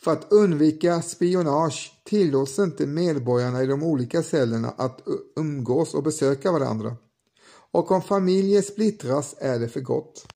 För 0.00 0.12
att 0.12 0.32
undvika 0.32 1.02
spionage 1.02 1.92
tillåts 2.04 2.58
inte 2.58 2.86
medborgarna 2.86 3.62
i 3.62 3.66
de 3.66 3.82
olika 3.82 4.22
cellerna 4.22 4.74
att 4.76 5.00
umgås 5.36 5.94
och 5.94 6.02
besöka 6.02 6.52
varandra. 6.52 6.96
Och 7.70 7.90
om 7.90 8.02
familjer 8.02 8.62
splittras 8.62 9.34
är 9.38 9.58
det 9.58 9.68
för 9.68 9.80
gott. 9.80 10.26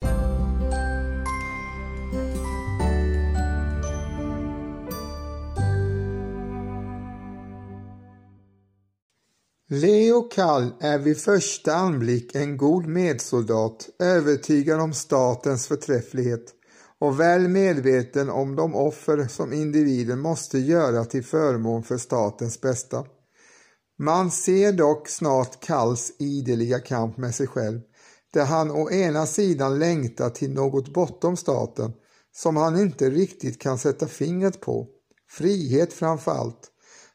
Leo 9.73 10.21
Kall 10.21 10.73
är 10.79 10.99
vid 10.99 11.17
första 11.17 11.73
anblick 11.75 12.35
en 12.35 12.57
god 12.57 12.85
medsoldat, 12.85 13.89
övertygad 13.99 14.79
om 14.79 14.93
statens 14.93 15.67
förträfflighet 15.67 16.53
och 16.99 17.19
väl 17.19 17.47
medveten 17.47 18.29
om 18.29 18.55
de 18.55 18.75
offer 18.75 19.27
som 19.27 19.53
individen 19.53 20.19
måste 20.19 20.59
göra 20.59 21.05
till 21.05 21.23
förmån 21.23 21.83
för 21.83 21.97
statens 21.97 22.61
bästa. 22.61 23.05
Man 23.99 24.31
ser 24.31 24.71
dock 24.71 25.09
snart 25.09 25.65
Kalls 25.65 26.13
ideliga 26.19 26.79
kamp 26.79 27.17
med 27.17 27.35
sig 27.35 27.47
själv, 27.47 27.79
där 28.33 28.45
han 28.45 28.71
å 28.71 28.91
ena 28.91 29.25
sidan 29.25 29.79
längtar 29.79 30.29
till 30.29 30.53
något 30.53 30.93
bortom 30.93 31.37
staten 31.37 31.93
som 32.35 32.55
han 32.55 32.79
inte 32.79 33.09
riktigt 33.09 33.61
kan 33.61 33.77
sätta 33.77 34.07
fingret 34.07 34.61
på, 34.61 34.87
frihet 35.29 35.93
framför 35.93 36.31
allt, 36.31 36.71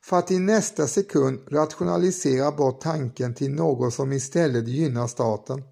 för 0.09 0.19
att 0.19 0.31
i 0.31 0.39
nästa 0.39 0.87
sekund 0.87 1.41
rationalisera 1.51 2.53
bort 2.53 2.81
tanken 2.81 3.35
till 3.35 3.51
något 3.51 3.95
som 3.95 4.13
istället 4.13 4.69
gynnar 4.69 5.07
staten. 5.07 5.63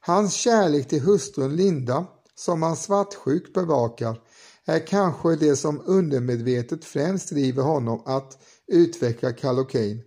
Hans 0.00 0.34
kärlek 0.34 0.88
till 0.88 1.02
hustrun 1.02 1.56
Linda 1.56 2.06
som 2.34 2.62
han 2.62 2.76
svartsjukt 2.76 3.54
bevakar 3.54 4.20
är 4.64 4.86
kanske 4.86 5.36
det 5.36 5.56
som 5.56 5.82
undermedvetet 5.84 6.84
främst 6.84 7.30
driver 7.30 7.62
honom 7.62 8.02
att 8.06 8.42
utveckla 8.66 9.32
Kallocain. 9.32 10.02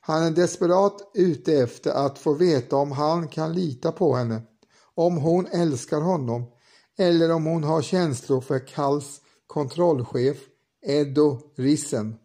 Han 0.00 0.22
är 0.22 0.30
desperat 0.30 1.10
ute 1.14 1.52
efter 1.52 1.90
att 1.90 2.18
få 2.18 2.32
veta 2.32 2.76
om 2.76 2.92
han 2.92 3.28
kan 3.28 3.52
lita 3.52 3.92
på 3.92 4.14
henne, 4.14 4.42
om 4.94 5.16
hon 5.16 5.46
älskar 5.46 6.00
honom 6.00 6.44
eller 6.98 7.32
om 7.32 7.44
hon 7.44 7.64
har 7.64 7.82
känslor 7.82 8.40
för 8.40 8.66
Kalls 8.66 9.20
kontrollchef 9.46 10.36
Edo 10.86 11.40
Rissen. 11.56 12.16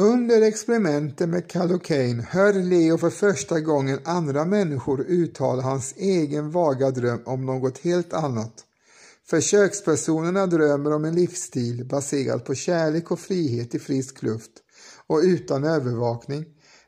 Under 0.00 0.42
experimenten 0.42 1.30
med 1.30 1.50
Kallocaine 1.50 2.20
hör 2.20 2.52
Leo 2.52 2.98
för 2.98 3.10
första 3.10 3.60
gången 3.60 3.98
andra 4.04 4.44
människor 4.44 5.00
uttala 5.00 5.62
hans 5.62 5.94
egen 5.96 6.50
vaga 6.50 6.90
dröm 6.90 7.20
om 7.24 7.46
något 7.46 7.78
helt 7.78 8.12
annat. 8.12 8.52
Försökspersonerna 9.26 10.46
drömmer 10.46 10.92
om 10.92 11.04
en 11.04 11.14
livsstil 11.14 11.84
baserad 11.84 12.44
på 12.44 12.54
kärlek 12.54 13.10
och 13.10 13.20
frihet 13.20 13.74
i 13.74 13.78
frisk 13.78 14.22
luft 14.22 14.50
och 15.06 15.20
utan 15.24 15.64
övervakning, 15.64 16.44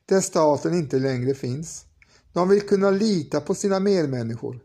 där 0.07 0.21
staten 0.21 0.75
inte 0.75 0.99
längre 0.99 1.35
finns. 1.35 1.85
De 2.33 2.49
vill 2.49 2.61
kunna 2.61 2.91
lita 2.91 3.41
på 3.41 3.55
sina 3.55 3.81
medmänniskor. 3.81 4.61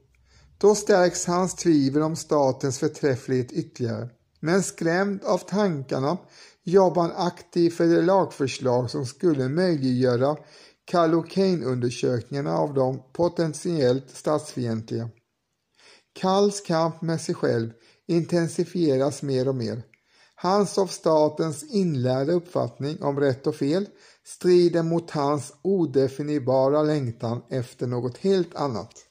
Då 0.57 0.75
stärks 0.75 1.25
hans 1.25 1.55
tvivel 1.55 2.01
om 2.01 2.15
statens 2.15 2.79
förträfflighet 2.79 3.51
ytterligare. 3.51 4.09
Men 4.39 4.63
skrämd 4.63 5.23
av 5.23 5.37
tankarna 5.37 6.17
jobbar 6.67 7.01
han 7.01 7.27
aktivt 7.27 7.73
för 7.73 7.85
det 7.85 8.01
lagförslag 8.01 8.89
som 8.89 9.05
skulle 9.05 9.49
möjliggöra 9.49 10.37
Kallocain-undersökningarna 10.91 12.57
av 12.57 12.73
de 12.73 13.03
potentiellt 13.13 14.09
statsfientliga. 14.09 15.09
Kalls 16.13 16.61
kamp 16.61 17.01
med 17.01 17.21
sig 17.21 17.35
själv 17.35 17.71
intensifieras 18.07 19.21
mer 19.21 19.47
och 19.47 19.55
mer. 19.55 19.83
Hans 20.35 20.77
av 20.77 20.87
statens 20.87 21.63
inlärda 21.63 22.31
uppfattning 22.31 23.01
om 23.01 23.19
rätt 23.19 23.47
och 23.47 23.55
fel 23.55 23.85
strider 24.25 24.83
mot 24.83 25.11
hans 25.11 25.53
odefinierbara 25.61 26.83
längtan 26.83 27.41
efter 27.49 27.87
något 27.87 28.17
helt 28.17 28.55
annat. 28.55 29.06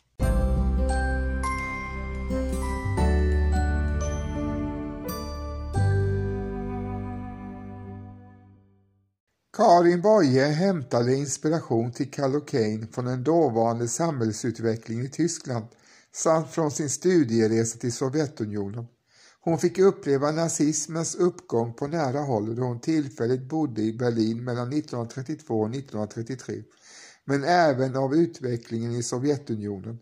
Karin 9.57 10.01
Boye 10.01 10.45
hämtade 10.45 11.15
inspiration 11.15 11.93
till 11.93 12.11
Kallocain 12.11 12.89
från 12.93 13.05
den 13.05 13.25
dåvarande 13.25 13.89
samhällsutvecklingen 13.89 15.07
i 15.07 15.09
Tyskland 15.09 15.65
samt 16.15 16.51
från 16.51 16.71
sin 16.71 16.91
studieresa 16.91 17.79
till 17.79 17.93
Sovjetunionen. 17.93 18.87
Hon 19.41 19.59
fick 19.59 19.79
uppleva 19.79 20.31
nazismens 20.31 21.15
uppgång 21.15 21.75
på 21.75 21.87
nära 21.87 22.21
håll 22.21 22.57
då 22.57 22.63
hon 22.63 22.81
tillfälligt 22.81 23.49
bodde 23.49 23.83
i 23.83 23.93
Berlin 23.93 24.45
mellan 24.45 24.69
1932 24.69 25.61
och 25.61 25.71
1933, 25.71 26.63
men 27.25 27.45
även 27.45 27.97
av 27.97 28.15
utvecklingen 28.15 28.93
i 28.93 29.03
Sovjetunionen. 29.03 29.99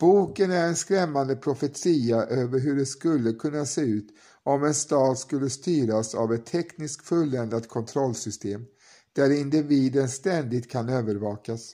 Boken 0.00 0.50
är 0.50 0.66
en 0.66 0.76
skrämmande 0.76 1.36
profetia 1.36 2.16
över 2.16 2.58
hur 2.58 2.76
det 2.76 2.86
skulle 2.86 3.32
kunna 3.32 3.66
se 3.66 3.80
ut 3.80 4.08
om 4.42 4.64
en 4.64 4.74
stat 4.74 5.18
skulle 5.18 5.50
styras 5.50 6.14
av 6.14 6.32
ett 6.32 6.46
tekniskt 6.46 7.06
fulländat 7.06 7.68
kontrollsystem 7.68 8.64
där 9.18 9.40
individen 9.40 10.08
ständigt 10.08 10.70
kan 10.70 10.88
övervakas. 10.88 11.72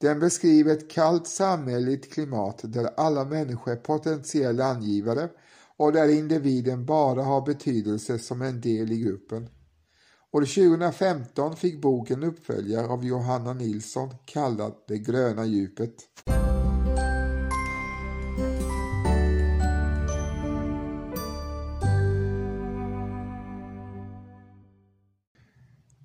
Den 0.00 0.20
beskriver 0.20 0.72
ett 0.72 0.90
kallt 0.90 1.26
samhälleligt 1.26 2.12
klimat 2.12 2.60
där 2.62 2.90
alla 2.96 3.24
människor 3.24 3.72
är 3.72 3.76
potentiella 3.76 4.64
angivare 4.64 5.28
och 5.76 5.92
där 5.92 6.08
individen 6.08 6.86
bara 6.86 7.22
har 7.22 7.46
betydelse 7.46 8.18
som 8.18 8.42
en 8.42 8.60
del 8.60 8.92
i 8.92 8.98
gruppen. 8.98 9.48
År 10.32 10.40
2015 10.40 11.56
fick 11.56 11.80
boken 11.80 12.22
uppföljare 12.22 12.86
av 12.86 13.04
Johanna 13.04 13.52
Nilsson 13.52 14.14
kallad 14.24 14.74
Det 14.88 14.98
gröna 14.98 15.44
djupet. 15.44 15.94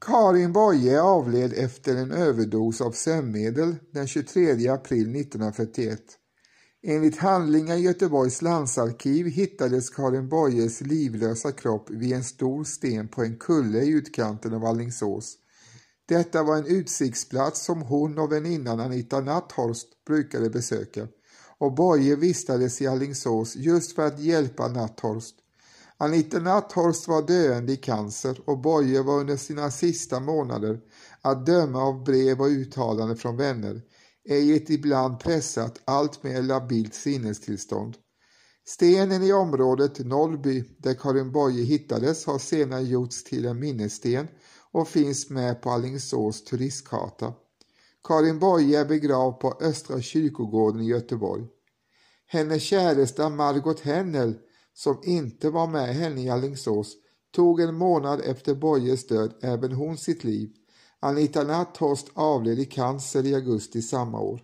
Karin 0.10 0.54
Boye 0.54 1.02
avled 1.02 1.54
efter 1.54 1.96
en 1.96 2.12
överdos 2.12 2.82
av 2.82 2.92
sömnmedel 2.92 3.76
den 3.92 4.08
23 4.08 4.68
april 4.68 5.16
1941. 5.16 6.02
Enligt 6.84 7.18
handlingar 7.18 7.76
i 7.76 7.80
Göteborgs 7.80 8.42
landsarkiv 8.42 9.26
hittades 9.26 9.90
Karin 9.90 10.30
Boyes 10.30 10.82
livlösa 10.82 11.52
kropp 11.52 11.90
vid 11.90 12.14
en 12.14 12.24
stor 12.24 12.64
sten 12.64 13.08
på 13.08 13.24
en 13.24 13.38
kulle 13.38 13.80
i 13.80 13.90
utkanten 13.90 14.54
av 14.54 14.66
Allingsås. 14.66 15.36
Detta 16.06 16.44
var 16.44 16.58
en 16.58 16.66
utsiktsplats 16.66 17.66
som 17.66 17.82
hon 17.82 18.18
och 18.18 18.32
väninnan 18.32 18.80
Anita 18.80 19.22
Natthorst 19.22 20.06
brukade 20.08 20.50
besöka 20.50 21.08
och 21.58 21.74
Boye 21.74 22.16
vistades 22.16 22.82
i 22.82 22.88
Allingsås 22.88 23.56
just 23.56 23.96
för 23.96 24.08
att 24.08 24.20
hjälpa 24.20 24.68
Natthorst. 24.68 25.36
Anita 26.02 26.40
Nathorst 26.40 27.08
var 27.08 27.22
döende 27.22 27.74
i 27.74 27.78
cancer 27.78 28.40
och 28.46 28.60
Boye 28.60 29.02
var 29.02 29.20
under 29.20 29.38
sina 29.38 29.72
sista 29.72 30.20
månader, 30.20 30.80
att 31.22 31.46
döma 31.46 31.84
av 31.84 32.04
brev 32.04 32.42
och 32.42 32.48
uttalanden 32.48 33.18
från 33.18 33.38
vänner, 33.38 33.82
i 34.30 34.56
ett 34.56 34.70
ibland 34.70 35.20
pressat, 35.20 35.82
alltmer 35.86 36.42
labilt 36.42 36.94
sinnestillstånd. 36.94 37.98
Stenen 38.68 39.24
i 39.24 39.34
området 39.34 40.00
Nollby 40.00 40.64
där 40.78 40.94
Karin 40.94 41.32
Boye 41.32 41.64
hittades 41.64 42.26
har 42.26 42.40
senare 42.40 42.84
gjorts 42.84 43.24
till 43.24 43.46
en 43.46 43.60
minnessten 43.60 44.28
och 44.72 44.88
finns 44.88 45.30
med 45.30 45.62
på 45.62 45.70
Allingsås 45.70 46.44
turistkarta. 46.44 47.34
Karin 48.04 48.40
Boye 48.40 48.80
är 48.80 48.86
begravd 48.86 49.40
på 49.40 49.58
Östra 49.62 50.02
kyrkogården 50.02 50.82
i 50.82 50.88
Göteborg. 50.88 51.44
Hennes 52.28 52.64
käresta 52.64 53.30
Margot 53.30 53.80
Hennel 53.80 54.36
som 54.80 55.00
inte 55.04 55.50
var 55.50 55.68
med 55.68 55.96
henne 55.96 56.22
i 56.22 56.30
Alingsås, 56.30 56.96
tog 57.36 57.62
en 57.62 57.76
månad 57.76 58.22
efter 58.22 58.56
Bojes 58.56 59.08
död 59.08 59.34
även 59.42 59.72
hon 59.72 59.98
sitt 59.98 60.24
liv. 60.24 60.50
Anita 61.00 61.44
Natthorst 61.44 62.08
avled 62.14 62.60
i 62.60 62.66
cancer 62.66 63.26
i 63.26 63.36
augusti 63.36 63.82
samma 63.82 64.20
år. 64.20 64.44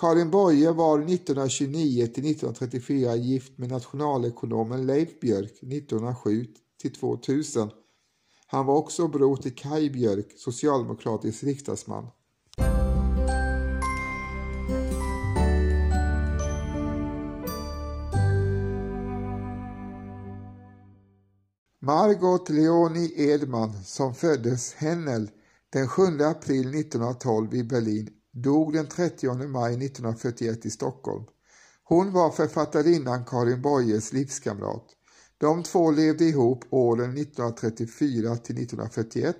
Karin 0.00 0.30
Boye 0.30 0.72
var 0.72 0.98
1929 0.98 2.06
till 2.06 2.30
1934 2.30 3.16
gift 3.16 3.58
med 3.58 3.68
nationalekonomen 3.68 4.86
Leif 4.86 5.20
Björk 5.20 5.52
1907 5.62 6.46
till 6.80 6.94
2000. 6.94 7.70
Han 8.46 8.66
var 8.66 8.76
också 8.76 9.08
bror 9.08 9.36
till 9.36 9.54
Kaj 9.54 9.90
Björk, 9.90 10.32
socialdemokratisk 10.36 11.44
riksdagsman. 11.44 12.06
Margot 21.86 22.48
Leonie 22.48 23.12
Edman 23.16 23.72
som 23.84 24.14
föddes 24.14 24.74
Hennel 24.74 25.30
den 25.72 25.88
7 25.88 26.02
april 26.02 26.74
1912 26.74 27.54
i 27.54 27.64
Berlin 27.64 28.08
dog 28.32 28.72
den 28.72 28.86
30 28.86 29.48
maj 29.48 29.72
1941 29.72 30.66
i 30.66 30.70
Stockholm. 30.70 31.24
Hon 31.84 32.12
var 32.12 32.30
författarinnan 32.30 33.24
Karin 33.24 33.62
Boyes 33.62 34.12
livskamrat. 34.12 34.84
De 35.38 35.62
två 35.62 35.90
levde 35.90 36.24
ihop 36.24 36.64
åren 36.70 37.10
1934 37.10 38.36
till 38.36 38.62
1941. 38.62 39.36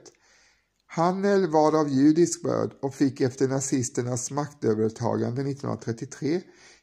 Hannel 0.86 1.50
var 1.50 1.80
av 1.80 1.88
judisk 1.88 2.42
börd 2.42 2.70
och 2.82 2.94
fick 2.94 3.20
efter 3.20 3.48
nazisternas 3.48 4.30
maktövertagande 4.30 5.42
1933 5.42 6.40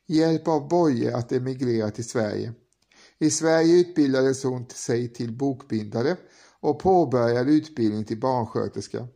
hjälp 0.08 0.48
av 0.48 0.68
Boye 0.68 1.16
att 1.16 1.32
emigrera 1.32 1.92
till 1.92 2.10
Sverige. 2.10 2.54
I 3.22 3.30
Sverige 3.30 3.80
utbildades 3.80 4.44
hon 4.44 4.66
sig 4.70 5.14
till 5.14 5.32
bokbindare 5.32 6.18
och 6.60 6.80
påbörjade 6.80 7.52
utbildning 7.52 8.06
till 8.06 8.20
barnsköterska. 8.20 9.08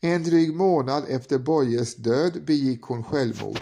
En 0.00 0.22
dryg 0.22 0.56
månad 0.56 1.04
efter 1.08 1.38
Boyes 1.38 1.96
död 1.96 2.44
begick 2.46 2.82
hon 2.82 3.04
självmord. 3.04 3.58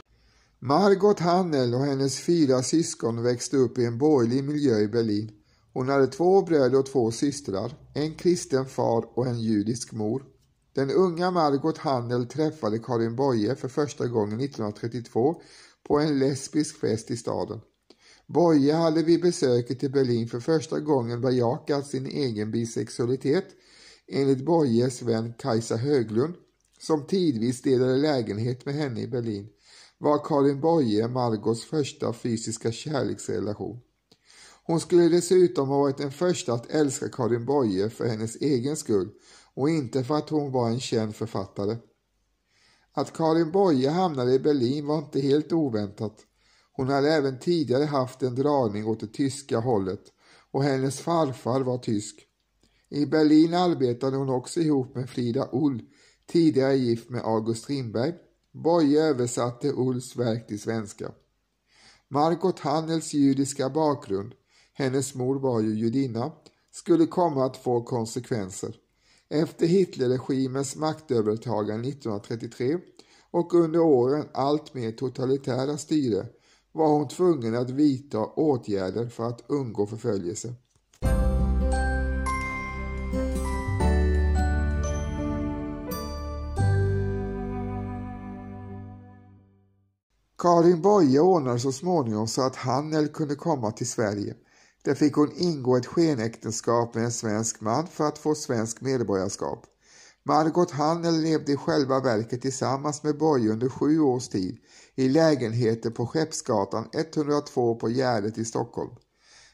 Margot 0.59 1.21
Hannel 1.21 1.75
och 1.75 1.85
hennes 1.85 2.21
fyra 2.21 2.63
syskon 2.63 3.23
växte 3.23 3.57
upp 3.57 3.79
i 3.79 3.85
en 3.85 3.99
borgerlig 3.99 4.45
miljö 4.45 4.79
i 4.79 4.89
Berlin. 4.89 5.31
Hon 5.73 5.89
hade 5.89 6.07
två 6.07 6.43
bröder 6.43 6.79
och 6.79 6.87
två 6.87 7.11
systrar, 7.11 7.77
en 7.95 8.15
kristen 8.15 8.67
far 8.67 9.19
och 9.19 9.27
en 9.27 9.41
judisk 9.41 9.93
mor. 9.93 10.25
Den 10.75 10.91
unga 10.91 11.31
Margot 11.31 11.79
Hannel 11.79 12.27
träffade 12.27 12.79
Karin 12.79 13.17
Boye 13.17 13.55
för 13.55 13.69
första 13.69 14.07
gången 14.07 14.41
1932 14.41 15.43
på 15.89 15.99
en 15.99 16.19
lesbisk 16.19 16.81
fest 16.81 17.11
i 17.11 17.17
staden. 17.17 17.61
Boye 18.27 18.73
hade 18.73 19.03
vid 19.03 19.23
besöket 19.23 19.85
i 19.85 19.89
Berlin 19.89 20.29
för 20.29 20.41
första 20.41 20.81
gången 20.81 21.21
bejakat 21.21 21.87
sin 21.87 22.07
egen 22.07 22.51
bisexualitet 22.51 23.47
enligt 24.09 24.45
Boyes 24.45 25.03
vän 25.03 25.35
Kajsa 25.39 25.77
Höglund 25.77 26.35
som 26.81 27.07
tidvis 27.07 27.63
delade 27.63 27.97
lägenhet 27.97 28.67
med 28.67 28.75
henne 28.75 29.01
i 29.01 29.09
Berlin 29.09 29.49
var 29.99 30.25
Karin 30.25 30.61
Boye 30.61 31.09
Margots 31.09 31.65
första 31.65 32.13
fysiska 32.13 32.73
kärleksrelation. 32.73 33.81
Hon 34.65 34.81
skulle 34.81 35.09
dessutom 35.09 35.69
ha 35.69 35.79
varit 35.79 35.99
den 35.99 36.13
första 36.13 36.53
att 36.53 36.71
älska 36.71 37.09
Karin 37.09 37.45
Boye 37.45 37.91
för 37.91 38.07
hennes 38.07 38.37
egen 38.37 38.77
skull 38.77 39.09
och 39.55 39.71
inte 39.71 40.05
för 40.05 40.17
att 40.17 40.31
hon 40.31 40.53
var 40.53 40.69
en 40.69 40.81
känd 40.81 41.17
författare. 41.17 41.77
Att 42.93 43.13
Karin 43.13 43.53
Boye 43.53 43.91
hamnade 43.91 44.35
i 44.35 44.39
Berlin 44.39 44.87
var 44.87 44.99
inte 44.99 45.21
helt 45.21 45.53
oväntat. 45.53 46.27
Hon 46.77 46.89
hade 46.89 47.13
även 47.13 47.39
tidigare 47.39 47.85
haft 47.85 48.23
en 48.23 48.35
dragning 48.35 48.87
åt 48.87 49.01
det 49.01 49.13
tyska 49.13 49.59
hållet 49.59 50.01
och 50.51 50.63
hennes 50.63 51.01
farfar 51.01 51.61
var 51.61 51.79
tysk. 51.79 52.27
I 52.89 53.07
Berlin 53.07 53.55
arbetade 53.55 54.17
hon 54.17 54.29
också 54.29 54.61
ihop 54.61 54.95
med 54.95 55.11
Frida 55.11 55.49
Ull, 55.53 55.83
tidigare 56.27 56.77
gift 56.77 57.11
med 57.11 57.25
August 57.25 57.63
Strindberg. 57.63 58.15
Boye 58.53 59.03
översatte 59.03 59.73
Ulls 59.73 60.17
verk 60.17 60.47
till 60.47 60.61
svenska. 60.61 61.13
Margot 62.09 62.61
Hannels 62.61 63.15
judiska 63.15 63.71
bakgrund, 63.71 64.35
hennes 64.73 65.15
mor 65.15 65.39
var 65.39 65.61
ju 65.61 65.75
judinna, 65.75 66.33
skulle 66.71 67.07
komma 67.07 67.45
att 67.45 67.57
få 67.57 67.83
konsekvenser. 67.83 68.77
Efter 69.29 69.67
Hitlerregimens 69.67 70.77
maktövertagande 70.77 71.89
1933 71.89 72.79
och 73.31 73.55
under 73.55 73.81
åren 73.81 74.29
allt 74.33 74.75
mer 74.75 74.93
totalitära 74.93 75.79
styre 75.79 76.27
var 76.75 76.89
hon 76.89 77.09
tvungen 77.09 77.55
att 77.55 77.71
vidta 77.71 78.19
åtgärder 78.19 79.09
för 79.09 79.29
att 79.29 79.45
undgå 79.47 79.87
förföljelse. 79.87 80.55
Karin 90.39 90.83
Boye 90.83 91.21
ordnade 91.21 91.59
så 91.59 91.73
småningom 91.73 92.29
så 92.29 92.43
att 92.43 92.57
Hannel 92.57 93.09
kunde 93.09 93.35
komma 93.35 93.71
till 93.71 93.89
Sverige. 93.89 94.35
Där 94.85 94.95
fick 94.95 95.15
hon 95.15 95.33
ingå 95.37 95.77
ett 95.77 95.87
skenäktenskap 95.87 96.95
med 96.95 97.05
en 97.05 97.13
svensk 97.13 97.61
man 97.61 97.87
för 97.87 98.05
att 98.05 98.19
få 98.19 98.35
svensk 98.35 98.81
medborgarskap. 98.81 99.67
Margot 100.23 100.71
Hannel 100.71 101.21
levde 101.21 101.53
i 101.53 101.57
själva 101.57 102.01
verket 102.01 102.43
tillsammans 102.43 103.03
med 103.03 103.19
Boye 103.19 103.53
under 103.53 103.69
sju 103.69 104.01
års 104.01 104.29
tid 104.29 104.59
i 104.97 105.09
lägenheter 105.09 105.91
på 105.91 106.07
Skeppsgatan 106.07 106.89
102 106.93 107.75
på 107.75 107.89
Gärdet 107.89 108.39
i 108.39 108.45
Stockholm. 108.45 108.91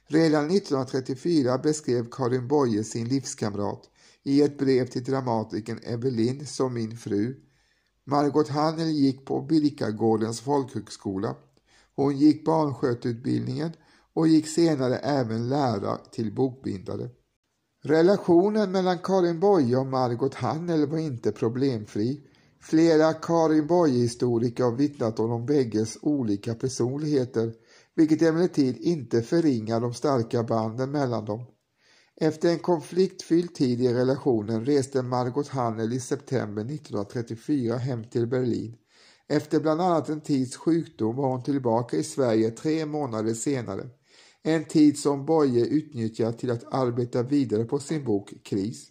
Redan 0.07 0.51
1934 0.51 1.59
beskrev 1.59 2.11
Karin 2.11 2.49
Boye 2.49 2.85
sin 2.85 3.09
livskamrat 3.09 3.91
i 4.23 4.43
ett 4.43 4.59
brev 4.59 4.87
till 4.87 5.05
dramatikern 5.05 5.81
Evelyn 5.83 6.47
som 6.47 6.75
min 6.75 6.97
fru. 6.97 7.37
Margot 8.05 8.49
Hannel 8.49 8.89
gick 8.89 9.25
på 9.25 9.41
Birkagårdens 9.41 10.41
folkhögskola. 10.41 11.37
Hon 11.97 12.19
gick 12.19 12.45
barnskötutbildningen 12.45 13.73
och 14.15 14.29
gick 14.29 14.49
senare 14.49 14.97
även 14.97 15.49
lära 15.49 15.97
till 15.97 16.35
bokbindare. 16.35 17.09
Relationen 17.83 18.73
mellan 18.73 18.99
Karin 18.99 19.41
Boye 19.41 19.77
och 19.77 19.87
Margot 19.87 20.35
Hannel 20.35 20.87
var 20.87 20.99
inte 20.99 21.33
problemfri. 21.33 22.27
Flera 22.63 23.13
Karin 23.13 23.67
Boye-historiker 23.67 24.65
har 24.65 24.77
vittnat 24.77 25.21
om 25.21 25.31
de 25.31 25.47
bägges 25.47 25.99
olika 26.03 26.55
personligheter, 26.55 27.53
vilket 27.95 28.23
emellertid 28.23 28.77
inte 28.77 29.23
förringar 29.23 29.81
de 29.81 29.95
starka 29.95 30.43
banden 30.43 30.91
mellan 30.91 31.25
dem. 31.25 31.45
Efter 32.17 32.49
en 32.49 32.59
konfliktfylld 32.59 33.55
tid 33.55 33.81
i 33.81 33.95
relationen 33.95 34.65
reste 34.65 35.03
Margot 35.03 35.49
Hannel 35.49 35.93
i 35.93 36.01
september 36.01 36.63
1934 36.63 37.77
hem 37.77 38.05
till 38.05 38.27
Berlin. 38.27 38.77
Efter 39.29 39.61
bland 39.61 39.81
annat 39.81 40.09
en 40.09 40.21
tids 40.21 40.57
sjukdom 40.57 41.17
var 41.17 41.29
hon 41.29 41.43
tillbaka 41.43 41.97
i 41.97 42.03
Sverige 42.03 42.51
tre 42.51 42.87
månader 42.87 43.35
senare. 43.35 43.87
En 44.43 44.65
tid 44.65 44.99
som 44.99 45.27
Boye 45.27 45.67
utnyttjat 45.67 46.39
till 46.39 46.51
att 46.51 46.75
arbeta 46.75 47.23
vidare 47.23 47.65
på 47.65 47.79
sin 47.79 48.05
bok 48.05 48.33
Kris. 48.45 48.89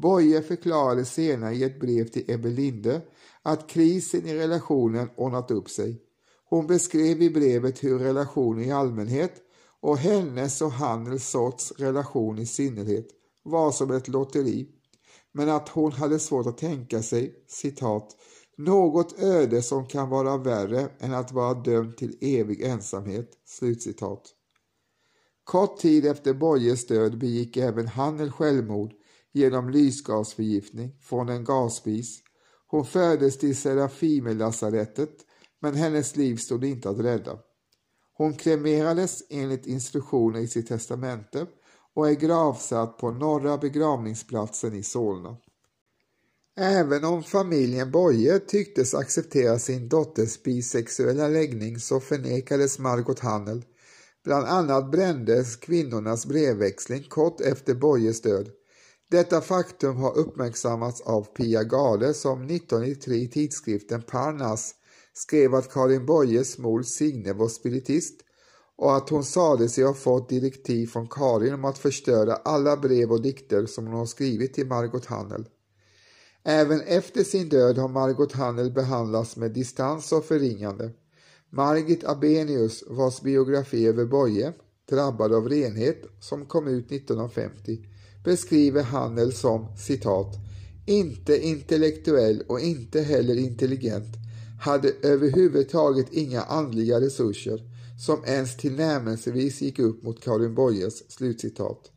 Boye 0.00 0.42
förklarade 0.42 1.04
senare 1.04 1.54
i 1.54 1.64
ett 1.64 1.80
brev 1.80 2.08
till 2.08 2.30
Ebbe 2.30 2.48
Linde 2.48 3.02
att 3.42 3.68
krisen 3.68 4.26
i 4.26 4.34
relationen 4.34 5.08
ordnat 5.16 5.50
upp 5.50 5.70
sig. 5.70 6.02
Hon 6.44 6.66
beskrev 6.66 7.22
i 7.22 7.30
brevet 7.30 7.84
hur 7.84 7.98
relationen 7.98 8.64
i 8.64 8.72
allmänhet 8.72 9.32
och 9.80 9.98
hennes 9.98 10.62
och 10.62 10.72
Handels 10.72 11.28
sorts 11.28 11.72
relation 11.78 12.38
i 12.38 12.46
synnerhet 12.46 13.06
var 13.42 13.72
som 13.72 13.90
ett 13.90 14.08
lotteri, 14.08 14.68
men 15.32 15.48
att 15.48 15.68
hon 15.68 15.92
hade 15.92 16.18
svårt 16.18 16.46
att 16.46 16.58
tänka 16.58 17.02
sig, 17.02 17.44
citat, 17.48 18.16
något 18.56 19.18
öde 19.18 19.62
som 19.62 19.86
kan 19.86 20.08
vara 20.08 20.36
värre 20.36 20.88
än 20.98 21.14
att 21.14 21.32
vara 21.32 21.54
dömd 21.54 21.96
till 21.96 22.16
evig 22.20 22.62
ensamhet. 22.62 23.30
Slutcitat. 23.46 24.22
Kort 25.44 25.78
tid 25.78 26.06
efter 26.06 26.34
Bojes 26.34 26.86
död 26.86 27.18
begick 27.18 27.56
även 27.56 27.86
Handel 27.86 28.32
självmord 28.32 28.92
genom 29.32 29.70
lysgasförgiftning 29.70 30.96
från 31.00 31.28
en 31.28 31.44
gasspis. 31.44 32.18
Hon 32.66 32.84
fördes 32.84 33.38
till 33.38 33.56
Serafimerlasarettet 33.56 35.16
men 35.60 35.74
hennes 35.74 36.16
liv 36.16 36.36
stod 36.36 36.64
inte 36.64 36.90
att 36.90 37.00
rädda. 37.00 37.38
Hon 38.12 38.34
kremerades 38.34 39.22
enligt 39.30 39.66
instruktioner 39.66 40.40
i 40.40 40.48
sitt 40.48 40.68
testamente 40.68 41.46
och 41.94 42.08
är 42.08 42.14
gravsatt 42.14 42.98
på 42.98 43.10
Norra 43.10 43.58
begravningsplatsen 43.58 44.74
i 44.74 44.82
Solna. 44.82 45.36
Även 46.56 47.04
om 47.04 47.22
familjen 47.22 47.90
Boye 47.90 48.38
tycktes 48.38 48.94
acceptera 48.94 49.58
sin 49.58 49.88
dotters 49.88 50.42
bisexuella 50.42 51.28
läggning 51.28 51.78
så 51.78 52.00
förnekades 52.00 52.78
Margot 52.78 53.20
Hannel. 53.20 53.64
Bland 54.24 54.46
annat 54.46 54.90
brändes 54.90 55.56
kvinnornas 55.56 56.26
brevväxling 56.26 57.02
kort 57.02 57.40
efter 57.40 57.74
Boyes 57.74 58.22
död. 58.22 58.50
Detta 59.10 59.40
faktum 59.40 59.96
har 59.96 60.18
uppmärksammats 60.18 61.00
av 61.00 61.22
Pia 61.22 61.64
Gade 61.64 62.14
som 62.14 62.42
1993 62.42 63.14
i 63.14 63.28
tidskriften 63.28 64.02
Parnas 64.02 64.74
skrev 65.12 65.54
att 65.54 65.72
Karin 65.72 66.06
Boyes 66.06 66.58
mor 66.58 66.82
Signe 66.82 67.32
var 67.32 67.48
spiritist 67.48 68.20
och 68.76 68.96
att 68.96 69.08
hon 69.08 69.24
sade 69.24 69.68
sig 69.68 69.84
ha 69.84 69.94
fått 69.94 70.28
direktiv 70.28 70.86
från 70.86 71.08
Karin 71.08 71.54
om 71.54 71.64
att 71.64 71.78
förstöra 71.78 72.34
alla 72.34 72.76
brev 72.76 73.12
och 73.12 73.22
dikter 73.22 73.66
som 73.66 73.86
hon 73.86 73.96
har 73.96 74.06
skrivit 74.06 74.54
till 74.54 74.66
Margot 74.66 75.06
Hannel. 75.06 75.48
Även 76.44 76.80
efter 76.80 77.24
sin 77.24 77.48
död 77.48 77.78
har 77.78 77.88
Margot 77.88 78.32
Hannel 78.32 78.70
behandlats 78.70 79.36
med 79.36 79.52
distans 79.52 80.12
och 80.12 80.24
förringande. 80.24 80.90
Margit 81.50 82.04
Abenius, 82.04 82.84
vars 82.88 83.20
biografi 83.20 83.86
över 83.86 84.04
Boye, 84.04 84.52
Drabbad 84.90 85.32
av 85.32 85.48
renhet, 85.48 86.02
som 86.20 86.46
kom 86.46 86.68
ut 86.68 86.92
1950, 86.92 87.89
beskriver 88.24 88.82
Handel 88.82 89.32
som 89.32 89.76
citat 89.76 90.36
inte 90.86 91.46
intellektuell 91.46 92.42
och 92.48 92.60
inte 92.60 93.00
heller 93.00 93.38
intelligent, 93.38 94.16
hade 94.60 94.92
överhuvudtaget 95.02 96.12
inga 96.12 96.42
andliga 96.42 97.00
resurser 97.00 97.60
som 98.06 98.24
ens 98.24 98.56
tillnärmelsevis 98.56 99.60
gick 99.60 99.78
upp 99.78 100.02
mot 100.02 100.22
Karin 100.22 100.54
Boyes 100.54 101.10
slutcitat 101.10 101.90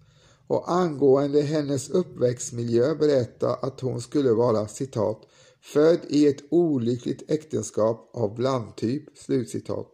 och 0.47 0.71
angående 0.71 1.41
hennes 1.41 1.89
uppväxtmiljö 1.89 2.95
berättar 2.95 3.57
att 3.61 3.79
hon 3.79 4.01
skulle 4.01 4.31
vara 4.31 4.67
citat 4.67 5.21
född 5.61 5.99
i 6.09 6.27
ett 6.27 6.43
olyckligt 6.51 7.31
äktenskap 7.31 8.11
av 8.13 8.35
blandtyp 8.35 9.17
slutcitat. 9.17 9.89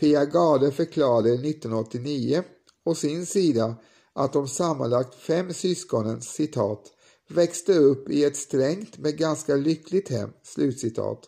Pia 0.00 0.24
Gade 0.24 0.70
förklarade 0.70 1.32
1989 1.32 2.42
å 2.84 2.94
sin 2.94 3.26
sida 3.26 3.76
att 4.18 4.32
de 4.32 4.48
sammanlagt 4.48 5.14
fem 5.14 5.52
syskonen 5.52 6.22
citat 6.22 6.92
växte 7.28 7.72
upp 7.72 8.10
i 8.10 8.24
ett 8.24 8.36
strängt 8.36 8.98
men 8.98 9.16
ganska 9.16 9.56
lyckligt 9.56 10.08
hem 10.08 10.30
slutcitat 10.42 11.20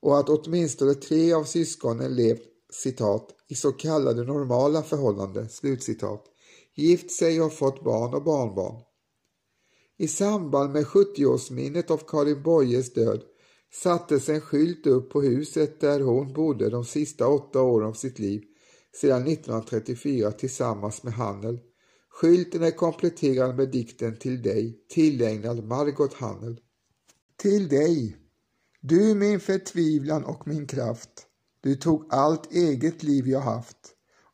och 0.00 0.18
att 0.18 0.28
åtminstone 0.28 0.94
tre 0.94 1.32
av 1.32 1.44
syskonen 1.44 2.14
levt 2.14 2.42
citat 2.72 3.28
i 3.48 3.54
så 3.54 3.72
kallade 3.72 4.24
normala 4.24 4.82
förhållanden 4.82 5.48
slutcitat 5.48 6.24
gift 6.74 7.10
sig 7.10 7.42
och 7.42 7.52
fått 7.52 7.84
barn 7.84 8.14
och 8.14 8.24
barnbarn. 8.24 8.82
I 9.98 10.08
samband 10.08 10.72
med 10.72 10.84
70-årsminnet 10.84 11.90
av 11.90 12.00
Karin 12.06 12.42
Boyes 12.42 12.92
död 12.92 13.22
sattes 13.72 14.28
en 14.28 14.40
skylt 14.40 14.86
upp 14.86 15.10
på 15.10 15.22
huset 15.22 15.80
där 15.80 16.00
hon 16.00 16.32
bodde 16.32 16.70
de 16.70 16.84
sista 16.84 17.28
åtta 17.28 17.62
åren 17.62 17.88
av 17.88 17.92
sitt 17.92 18.18
liv 18.18 18.42
sedan 19.00 19.26
1934 19.26 20.32
tillsammans 20.32 21.02
med 21.02 21.12
Hannel. 21.12 21.58
Skylten 22.20 22.62
är 22.62 22.70
kompletterad 22.70 23.56
med 23.56 23.68
dikten 23.70 24.16
Till 24.16 24.42
dig, 24.42 24.78
tillägnad 24.88 25.64
Margot 25.64 26.14
Hannel. 26.14 26.60
Till 27.36 27.68
dig, 27.68 28.16
du 28.80 29.14
min 29.14 29.40
förtvivlan 29.40 30.24
och 30.24 30.48
min 30.48 30.66
kraft. 30.66 31.26
Du 31.60 31.74
tog 31.74 32.06
allt 32.10 32.52
eget 32.52 33.02
liv 33.02 33.28
jag 33.28 33.40
haft 33.40 33.76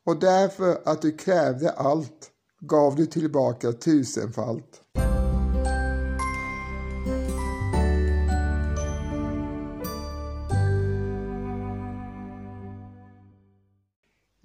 och 0.04 0.20
därför 0.20 0.82
att 0.84 1.02
du 1.02 1.12
krävde 1.12 1.70
allt 1.70 2.30
gav 2.60 2.96
du 2.96 3.06
tillbaka 3.06 3.72
tusenfalt. 3.72 4.82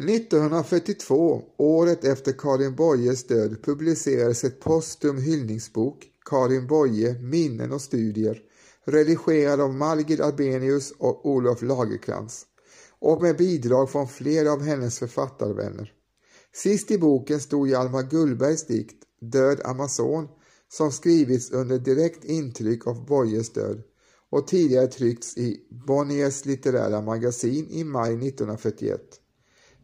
–1942, 0.09 1.41
året 1.57 2.03
efter 2.03 2.31
Karin 2.31 2.75
Boyes 2.75 3.23
död, 3.23 3.63
publicerades 3.63 4.43
ett 4.43 4.59
postum 4.59 5.17
hyllningsbok, 5.17 6.07
Karin 6.29 6.67
Boye, 6.67 7.13
minnen 7.21 7.71
och 7.71 7.81
studier, 7.81 8.41
redigerad 8.85 9.61
av 9.61 9.73
Margit 9.73 10.19
Arbenius 10.19 10.93
och 10.97 11.29
Olof 11.29 11.61
Lagerkrans 11.61 12.45
och 12.99 13.21
med 13.21 13.37
bidrag 13.37 13.89
från 13.89 14.07
flera 14.07 14.51
av 14.51 14.61
hennes 14.61 14.99
författarvänner. 14.99 15.93
Sist 16.53 16.91
i 16.91 16.97
boken 16.97 17.39
stod 17.39 17.69
Hjalmar 17.69 18.03
Gullbergs 18.03 18.65
dikt 18.65 19.03
Död 19.21 19.61
Amazon 19.65 20.27
som 20.71 20.91
skrivits 20.91 21.51
under 21.51 21.79
direkt 21.79 22.25
intryck 22.25 22.87
av 22.87 23.05
Boyes 23.05 23.53
död 23.53 23.81
och 24.29 24.47
tidigare 24.47 24.87
tryckts 24.87 25.37
i 25.37 25.67
Bonniers 25.87 26.45
litterära 26.45 27.01
magasin 27.01 27.67
i 27.69 27.83
maj 27.83 28.13
1941. 28.27 29.01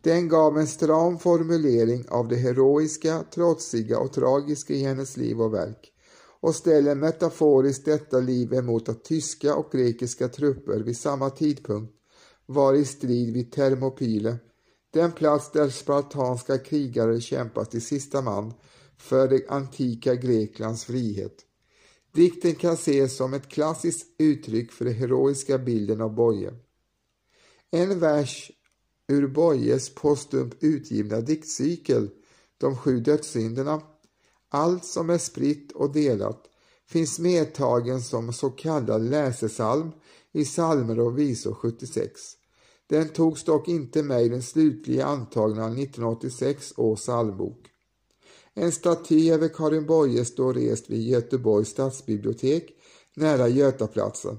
Den 0.06 0.28
gav 0.28 0.58
en 0.58 0.68
stram 0.68 1.20
formulering 1.20 2.06
av 2.10 2.28
det 2.28 2.36
heroiska, 2.36 3.24
trotsiga 3.34 4.00
och 4.00 4.14
tragiska 4.14 4.74
i 4.74 4.84
hennes 4.84 5.18
liv 5.18 5.42
och 5.42 5.54
verk 5.54 5.92
och 6.40 6.56
ställer 6.56 6.96
metaforiskt 6.96 7.86
detta 7.86 8.20
liv 8.20 8.54
emot 8.54 8.90
att 8.90 9.04
tyska 9.04 9.56
och 9.56 9.72
grekiska 9.72 10.28
trupper 10.28 10.80
vid 10.80 10.98
samma 10.98 11.30
tidpunkt 11.30 11.94
var 12.46 12.74
i 12.74 12.86
strid 12.86 13.34
vid 13.34 13.52
Thermopyle 13.52 14.38
den 14.94 15.12
plats 15.12 15.52
där 15.52 15.70
spartanska 15.70 16.58
krigare 16.58 17.22
kämpat 17.22 17.72
till 17.72 17.86
sista 17.86 18.22
man 18.22 18.54
för 18.98 19.28
det 19.28 19.48
antika 19.50 20.16
Greklands 20.16 20.86
frihet. 20.86 21.36
Dikten 22.14 22.56
kan 22.56 22.74
ses 22.74 23.18
som 23.18 23.34
ett 23.34 23.50
klassiskt 23.50 24.08
uttryck 24.20 24.72
för 24.72 24.86
den 24.86 24.94
heroiska 24.94 25.58
bilden 25.58 26.02
av 26.02 26.16
Boye. 26.16 26.54
En 27.72 28.00
vers 28.00 28.52
ur 29.08 29.28
Boyes 29.28 29.96
postumt 29.96 30.56
utgivna 30.60 31.22
diktcykel 31.22 32.10
De 32.58 32.78
sju 32.78 33.00
dödssynderna 33.00 33.82
Allt 34.50 34.86
som 34.86 35.10
är 35.10 35.18
spritt 35.18 35.72
och 35.72 35.94
delat 35.94 36.44
finns 36.88 37.20
medtagen 37.20 38.02
som 38.02 38.34
så 38.34 38.50
kallad 38.50 39.10
läsesalm 39.10 39.92
i 40.32 40.46
psalmer 40.46 41.00
och 41.00 41.20
visor 41.20 41.54
76. 41.54 42.22
Den 42.88 43.10
togs 43.10 43.44
dock 43.44 43.68
inte 43.68 44.04
med 44.04 44.26
i 44.26 44.30
den 44.30 44.44
slutliga 44.44 45.06
antagna 45.06 45.66
1986 45.66 46.74
års 46.78 47.00
psalmbok. 47.00 47.68
En 48.54 48.72
staty 48.72 49.32
över 49.32 49.48
Karin 49.48 49.86
Boye 49.86 50.26
står 50.26 50.54
rest 50.54 50.90
vid 50.90 51.08
Göteborgs 51.08 51.70
stadsbibliotek 51.70 52.76
nära 53.16 53.48
Götaplatsen. 53.48 54.38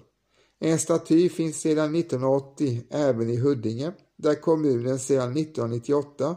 En 0.58 0.78
staty 0.78 1.28
finns 1.28 1.60
sedan 1.60 1.94
1980 1.94 2.82
även 2.90 3.30
i 3.30 3.36
Huddinge 3.36 3.92
där 4.16 4.34
kommunen 4.34 4.98
sedan 4.98 5.36
1998 5.36 6.36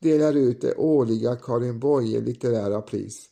delar 0.00 0.36
ut 0.36 0.60
det 0.60 0.74
årliga 0.74 1.36
Karin 1.36 1.80
Boye 1.80 2.20
litterära 2.20 2.82
pris. 2.82 3.28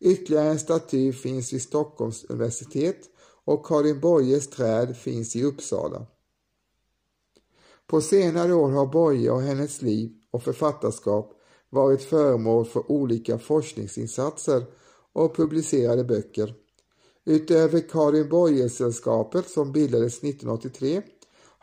Ytterligare 0.00 0.48
en 0.48 0.58
staty 0.58 1.12
finns 1.12 1.52
vid 1.52 1.62
Stockholms 1.62 2.24
universitet 2.24 2.98
och 3.44 3.66
Karin 3.66 4.00
Boyes 4.00 4.50
träd 4.50 4.96
finns 4.96 5.36
i 5.36 5.44
Uppsala. 5.44 6.06
På 7.86 8.00
senare 8.00 8.54
år 8.54 8.70
har 8.70 8.86
Boye 8.86 9.30
och 9.30 9.42
hennes 9.42 9.82
liv 9.82 10.10
och 10.30 10.42
författarskap 10.42 11.32
varit 11.70 12.02
föremål 12.02 12.64
för 12.64 12.92
olika 12.92 13.38
forskningsinsatser 13.38 14.64
och 15.12 15.36
publicerade 15.36 16.04
böcker. 16.04 16.54
Utöver 17.24 17.88
Karin 17.88 18.28
Boye-sällskapet 18.28 19.48
som 19.48 19.72
bildades 19.72 20.18
1983 20.18 21.02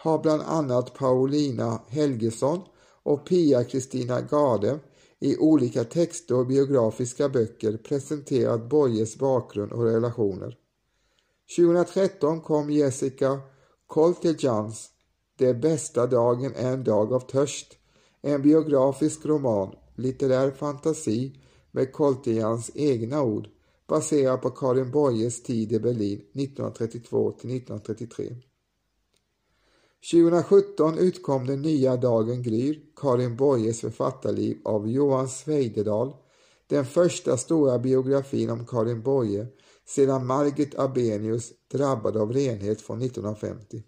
har 0.01 0.19
bland 0.19 0.41
annat 0.41 0.93
Paulina 0.93 1.81
Helgesson 1.87 2.61
och 3.03 3.27
Pia-Kristina 3.27 4.21
Garde 4.21 4.79
i 5.19 5.37
olika 5.37 5.83
texter 5.83 6.35
och 6.35 6.47
biografiska 6.47 7.29
böcker 7.29 7.77
presenterat 7.77 8.69
Boyes 8.69 9.17
bakgrund 9.17 9.71
och 9.71 9.83
relationer. 9.83 10.57
2013 11.57 12.41
kom 12.41 12.69
Jessica 12.69 13.39
Koltejans 13.87 14.89
Det 15.37 15.53
bästa 15.53 16.07
dagen 16.07 16.53
är 16.55 16.73
en 16.73 16.83
dag 16.83 17.13
av 17.13 17.19
törst, 17.19 17.77
en 18.21 18.41
biografisk 18.41 19.25
roman, 19.25 19.75
litterär 19.95 20.51
fantasi 20.51 21.39
med 21.71 21.93
Koltejans 21.93 22.71
egna 22.75 23.23
ord, 23.23 23.47
baserad 23.87 24.41
på 24.41 24.49
Karin 24.49 24.91
Boyes 24.91 25.43
tid 25.43 25.71
i 25.71 25.79
Berlin 25.79 26.19
1932 26.19 27.31
till 27.31 27.55
1933. 27.55 28.35
2017 30.01 30.97
utkom 30.97 31.47
Den 31.47 31.61
nya 31.61 31.97
dagen 31.97 32.43
gryr, 32.43 32.79
Karin 32.95 33.35
Boyes 33.35 33.81
författarliv 33.81 34.57
av 34.65 34.89
Johan 34.89 35.27
Sveidedal, 35.27 36.13
den 36.67 36.85
första 36.85 37.37
stora 37.37 37.79
biografin 37.79 38.49
om 38.49 38.65
Karin 38.65 39.03
Boye 39.03 39.47
sedan 39.87 40.25
Margit 40.25 40.79
Abenius 40.79 41.51
drabbad 41.71 42.17
av 42.17 42.33
renhet 42.33 42.81
från 42.81 43.01
1950. 43.01 43.83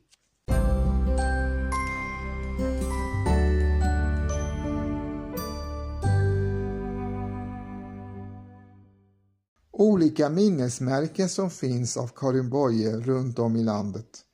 Olika 9.71 10.30
minnesmärken 10.30 11.30
som 11.30 11.50
finns 11.50 11.97
av 11.97 12.08
Karin 12.08 12.50
Boye 12.50 12.97
runt 12.97 13.39
om 13.39 13.56
i 13.56 13.63
landet. 13.63 14.26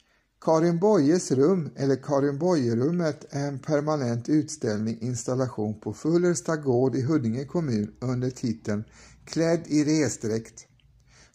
Karin 0.48 0.80
Boyes 0.80 1.32
rum, 1.32 1.70
eller 1.76 1.96
Karin 1.96 2.40
Boye-rummet, 2.40 3.26
är 3.30 3.48
en 3.48 3.60
permanent 3.60 4.30
utställning 4.30 4.98
installation 5.02 5.80
på 5.80 5.94
Fullersta 5.94 6.56
gård 6.56 6.96
i 6.96 7.02
Huddinge 7.02 7.46
kommun 7.46 7.96
under 8.02 8.30
titeln 8.30 8.84
Klädd 9.26 9.64
i 9.68 9.84
resdräkt. 9.84 10.68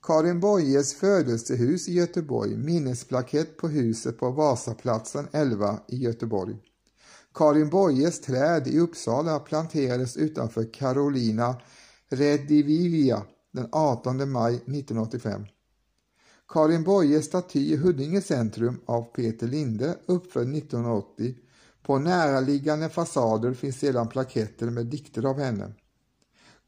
Karin 0.03 0.41
Boyes 0.41 0.95
födelsehus 0.95 1.89
i 1.89 1.93
Göteborg, 1.93 2.57
minnesplakett 2.57 3.57
på 3.57 3.69
huset 3.69 4.19
på 4.19 4.31
Vasaplatsen 4.31 5.29
11 5.33 5.81
i 5.89 5.97
Göteborg. 5.97 6.57
Karin 7.35 7.69
Boyes 7.69 8.21
träd 8.21 8.69
i 8.69 8.79
Uppsala 8.79 9.39
planterades 9.39 10.17
utanför 10.17 10.73
Carolina 10.73 11.61
Redivivia 12.11 13.23
den 13.53 13.69
18 13.73 14.33
maj 14.33 14.55
1985. 14.55 15.45
Karin 16.53 16.85
Boyes 16.85 17.25
staty 17.25 17.73
i 17.73 17.77
Huddinge 17.77 18.21
centrum 18.21 18.81
av 18.87 19.03
Peter 19.03 19.47
Linde 19.47 19.99
uppförd 20.07 20.57
1980. 20.57 21.35
På 21.83 21.99
näraliggande 21.99 22.89
fasader 22.89 23.55
finns 23.55 23.79
sedan 23.79 24.09
plaketter 24.09 24.71
med 24.71 24.87
dikter 24.87 25.25
av 25.25 25.39
henne. 25.39 25.73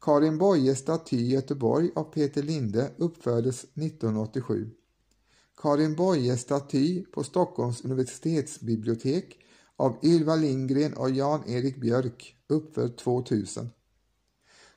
Karin 0.01 0.37
Boyes 0.37 0.79
staty 0.79 1.17
i 1.17 1.29
Göteborg 1.29 1.91
av 1.95 2.03
Peter 2.03 2.43
Linde 2.43 2.91
uppfördes 2.97 3.63
1987. 3.63 4.69
Karin 5.61 5.95
Boyes 5.95 6.41
staty 6.41 7.05
på 7.05 7.23
Stockholms 7.23 7.85
universitetsbibliotek 7.85 9.37
av 9.75 9.97
Ylva 10.03 10.35
Lindgren 10.35 10.93
och 10.93 11.09
Jan-Erik 11.09 11.81
Björk 11.81 12.35
uppförd 12.47 12.97
2000. 12.97 13.69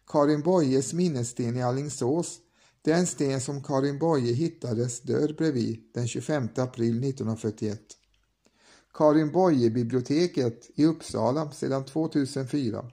Karin 0.07 0.43
Boyes 0.43 0.93
minnessten 0.93 1.57
i 1.57 1.63
Allingsås 1.63 2.39
den 2.89 3.07
sten 3.07 3.41
som 3.41 3.63
Karin 3.63 3.99
Boye 3.99 4.33
hittades 4.33 5.01
död 5.01 5.37
bredvid 5.37 5.79
den 5.95 6.09
25 6.09 6.49
april 6.57 7.05
1941. 7.05 7.81
Karin 8.95 9.33
Boye-biblioteket 9.33 10.71
i 10.75 10.85
Uppsala 10.85 11.51
sedan 11.51 11.85
2004. 11.85 12.85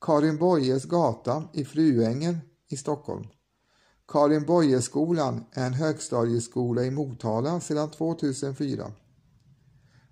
Karin 0.00 0.36
Boyes 0.36 0.84
gata 0.84 1.44
i 1.52 1.64
Fruängen 1.64 2.38
i 2.68 2.76
Stockholm. 2.76 3.24
Karin 4.08 4.44
Boye-skolan 4.44 5.44
är 5.52 5.66
en 5.66 5.74
högstadieskola 5.74 6.84
i 6.84 6.90
Motala 6.90 7.60
sedan 7.60 7.90
2004. 7.90 8.92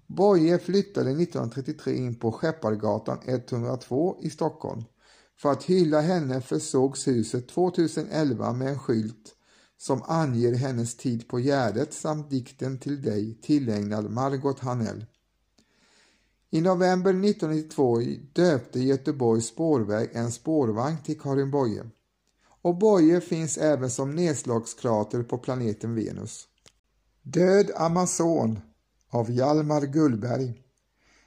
Boye 0.06 0.58
flyttade 0.58 1.10
1933 1.10 1.96
in 1.96 2.14
på 2.14 2.32
Skeppargatan 2.32 3.18
102 3.24 4.16
i 4.20 4.30
Stockholm. 4.30 4.84
För 5.36 5.52
att 5.52 5.62
hylla 5.62 6.00
henne 6.00 6.40
försågs 6.40 7.08
huset 7.08 7.48
2011 7.48 8.52
med 8.52 8.68
en 8.68 8.78
skylt 8.78 9.34
som 9.76 10.02
anger 10.02 10.54
hennes 10.54 10.96
tid 10.96 11.28
på 11.28 11.40
Gärdet 11.40 11.94
samt 11.94 12.30
dikten 12.30 12.78
till 12.78 13.02
dig 13.02 13.38
tillägnad 13.42 14.10
Margot 14.10 14.60
Hanell. 14.60 15.06
I 16.50 16.60
november 16.60 17.10
1992 17.10 18.00
döpte 18.32 18.80
Göteborgs 18.80 19.46
spårväg 19.46 20.10
en 20.12 20.32
spårvagn 20.32 20.96
till 21.04 21.20
Karin 21.20 21.50
Boye. 21.50 21.90
Och 22.62 22.78
Boye 22.78 23.20
finns 23.20 23.58
även 23.58 23.90
som 23.90 24.14
nedslagskrater 24.14 25.22
på 25.22 25.38
planeten 25.38 25.94
Venus. 25.94 26.48
Död 27.22 27.70
Amazon 27.76 28.60
av 29.10 29.30
Hjalmar 29.30 29.80
Gullberg 29.80 30.62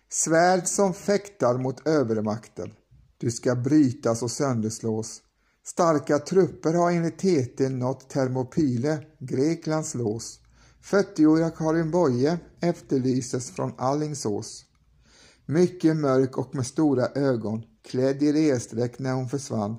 Svärd 0.09 0.67
som 0.67 0.93
fäktar 0.93 1.57
mot 1.57 1.87
övermakten 1.87 2.71
du 3.17 3.31
ska 3.31 3.55
brytas 3.55 4.23
och 4.23 4.31
sönderslås. 4.31 5.21
Starka 5.65 6.19
trupper 6.19 6.73
har 6.73 6.91
enligt 6.91 7.17
TT 7.17 7.69
nått 7.69 8.09
Thermopyle, 8.09 8.99
Greklands 9.19 9.95
lås. 9.95 10.39
40-åriga 10.83 11.49
Karin 11.49 11.91
Boye 11.91 12.39
efterlyses 12.61 13.51
från 13.51 13.73
Allingsås. 13.77 14.65
Mycket 15.45 15.97
mörk 15.97 16.37
och 16.37 16.55
med 16.55 16.65
stora 16.65 17.07
ögon, 17.07 17.63
klädd 17.83 18.23
i 18.23 18.33
resdräkt 18.33 18.99
när 18.99 19.13
hon 19.13 19.29
försvann. 19.29 19.75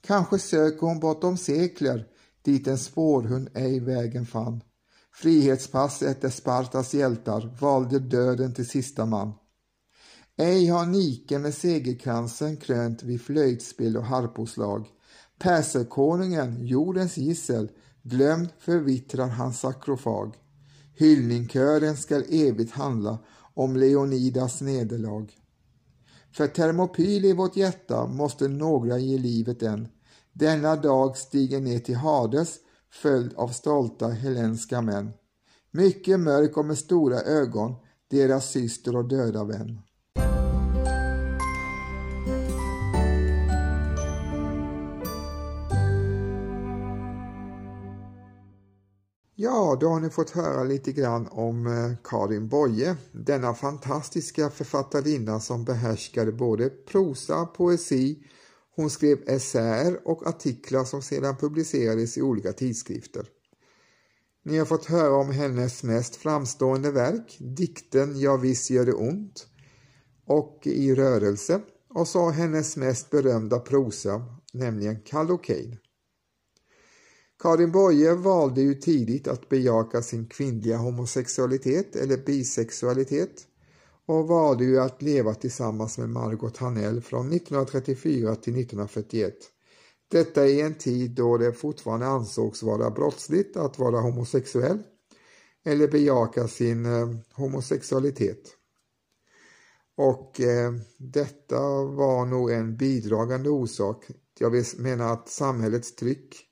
Kanske 0.00 0.38
söker 0.38 0.86
hon 0.86 1.00
bortom 1.00 1.36
sekler, 1.36 2.06
dit 2.42 2.66
en 2.66 2.78
spårhund 2.78 3.48
ej 3.54 3.80
vägen 3.80 4.26
fann. 4.26 4.62
Frihetspass 5.14 6.02
efter 6.02 6.30
Spartas 6.30 6.94
hjältar 6.94 7.56
valde 7.60 7.98
döden 7.98 8.54
till 8.54 8.68
sista 8.68 9.06
man. 9.06 9.32
Ej 10.40 10.66
har 10.66 10.86
Nike 10.86 11.38
med 11.38 11.54
segerkransen 11.54 12.56
krönt 12.56 13.02
vid 13.02 13.20
flöjtspel 13.20 13.96
och 13.96 14.04
harposlag. 14.04 14.86
Perserkonungen, 15.38 16.66
jordens 16.66 17.16
gissel, 17.16 17.70
glömd 18.02 18.48
förvittrar 18.58 19.28
hans 19.28 19.60
sakrofag. 19.60 20.34
Hyllningkören 20.94 21.96
skall 21.96 22.24
evigt 22.28 22.72
handla 22.72 23.18
om 23.54 23.76
Leonidas 23.76 24.60
nederlag. 24.60 25.26
För 26.32 26.46
Thermopyl 26.46 27.24
i 27.24 27.32
vårt 27.32 27.56
hjärta 27.56 28.06
måste 28.06 28.48
några 28.48 28.98
ge 28.98 29.18
livet 29.18 29.62
än. 29.62 29.88
Denna 30.32 30.76
dag 30.76 31.16
stiger 31.16 31.60
ner 31.60 31.78
till 31.78 31.96
Hades, 31.96 32.56
följd 32.90 33.34
av 33.34 33.48
stolta 33.48 34.08
helenska 34.08 34.82
män. 34.82 35.10
Mycket 35.70 36.20
mörk 36.20 36.56
och 36.56 36.64
med 36.64 36.78
stora 36.78 37.20
ögon, 37.20 37.74
deras 38.10 38.50
syster 38.50 38.96
och 38.96 39.08
döda 39.08 39.44
vän. 39.44 39.80
Ja, 49.40 49.76
då 49.80 49.88
har 49.88 50.00
ni 50.00 50.10
fått 50.10 50.30
höra 50.30 50.64
lite 50.64 50.92
grann 50.92 51.28
om 51.30 51.66
eh, 51.66 51.92
Karin 52.04 52.48
Boye, 52.48 52.96
denna 53.12 53.54
fantastiska 53.54 54.50
författarinna 54.50 55.40
som 55.40 55.64
behärskade 55.64 56.32
både 56.32 56.70
prosa, 56.70 57.46
poesi, 57.46 58.18
hon 58.76 58.90
skrev 58.90 59.18
essäer 59.26 60.08
och 60.08 60.26
artiklar 60.26 60.84
som 60.84 61.02
sedan 61.02 61.36
publicerades 61.36 62.18
i 62.18 62.22
olika 62.22 62.52
tidskrifter. 62.52 63.26
Ni 64.44 64.58
har 64.58 64.66
fått 64.66 64.84
höra 64.84 65.16
om 65.16 65.30
hennes 65.30 65.82
mest 65.82 66.16
framstående 66.16 66.90
verk, 66.90 67.36
dikten 67.40 68.20
Ja 68.20 68.36
visst 68.36 68.70
gör 68.70 68.86
det 68.86 68.92
ont 68.92 69.46
och 70.26 70.60
I 70.64 70.94
rörelse 70.94 71.60
och 71.94 72.08
så 72.08 72.30
hennes 72.30 72.76
mest 72.76 73.10
berömda 73.10 73.58
prosa, 73.58 74.24
nämligen 74.52 75.00
Kallocain. 75.00 75.78
Karin 77.42 77.72
Boye 77.72 78.14
valde 78.14 78.60
ju 78.62 78.74
tidigt 78.74 79.28
att 79.28 79.48
bejaka 79.48 80.02
sin 80.02 80.26
kvinnliga 80.26 80.76
homosexualitet 80.76 81.96
eller 81.96 82.16
bisexualitet 82.16 83.46
och 84.06 84.28
valde 84.28 84.64
ju 84.64 84.80
att 84.80 85.02
leva 85.02 85.34
tillsammans 85.34 85.98
med 85.98 86.08
Margot 86.08 86.56
Hanell 86.56 87.00
från 87.00 87.32
1934 87.32 88.34
till 88.34 88.52
1941. 88.52 89.34
Detta 90.10 90.46
i 90.46 90.60
en 90.60 90.74
tid 90.74 91.10
då 91.10 91.36
det 91.36 91.52
fortfarande 91.52 92.06
ansågs 92.06 92.62
vara 92.62 92.90
brottsligt 92.90 93.56
att 93.56 93.78
vara 93.78 94.00
homosexuell 94.00 94.78
eller 95.64 95.88
bejaka 95.88 96.48
sin 96.48 96.86
eh, 96.86 97.08
homosexualitet. 97.34 98.54
Och 99.96 100.40
eh, 100.40 100.72
detta 100.96 101.84
var 101.84 102.26
nog 102.26 102.50
en 102.50 102.76
bidragande 102.76 103.50
orsak. 103.50 104.06
Jag 104.38 104.64
menar 104.78 105.12
att 105.12 105.28
samhällets 105.28 105.94
tryck 105.94 106.47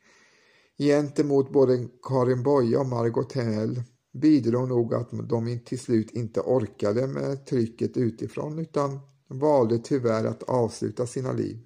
Gentemot 0.78 1.52
både 1.52 1.88
Karin 2.02 2.42
Boye 2.42 2.78
och 2.78 2.86
Margot 2.86 3.32
Hell 3.32 3.82
bidrog 4.12 4.68
nog 4.68 4.94
att 4.94 5.10
de 5.28 5.58
till 5.64 5.78
slut 5.78 6.10
inte 6.10 6.40
orkade 6.40 7.06
med 7.06 7.46
trycket 7.46 7.96
utifrån 7.96 8.58
utan 8.58 9.00
valde 9.28 9.78
tyvärr 9.78 10.24
att 10.24 10.42
avsluta 10.42 11.06
sina 11.06 11.32
liv. 11.32 11.58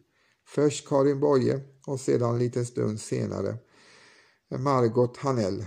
Först 0.46 0.88
Karin 0.88 1.20
Boye 1.20 1.60
och 1.86 2.00
sedan 2.00 2.30
en 2.30 2.38
liten 2.38 2.66
stund 2.66 3.00
senare 3.00 3.58
eh, 4.50 4.58
Margot 4.58 5.16
Hanell. 5.16 5.66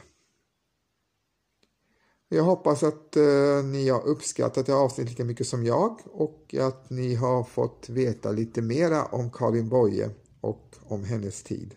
Jag 2.29 2.43
hoppas 2.43 2.83
att 2.83 3.15
eh, 3.15 3.63
ni 3.63 3.89
har 3.89 4.07
uppskattat 4.07 4.65
det 4.65 4.75
avsnittet 4.75 5.11
lika 5.11 5.25
mycket 5.25 5.47
som 5.47 5.65
jag 5.65 5.99
och 6.05 6.55
att 6.59 6.89
ni 6.89 7.15
har 7.15 7.43
fått 7.43 7.89
veta 7.89 8.31
lite 8.31 8.61
mera 8.61 9.05
om 9.05 9.31
Karin 9.31 9.69
Boye 9.69 10.09
och 10.41 10.75
om 10.83 11.03
hennes 11.03 11.43
tid. 11.43 11.75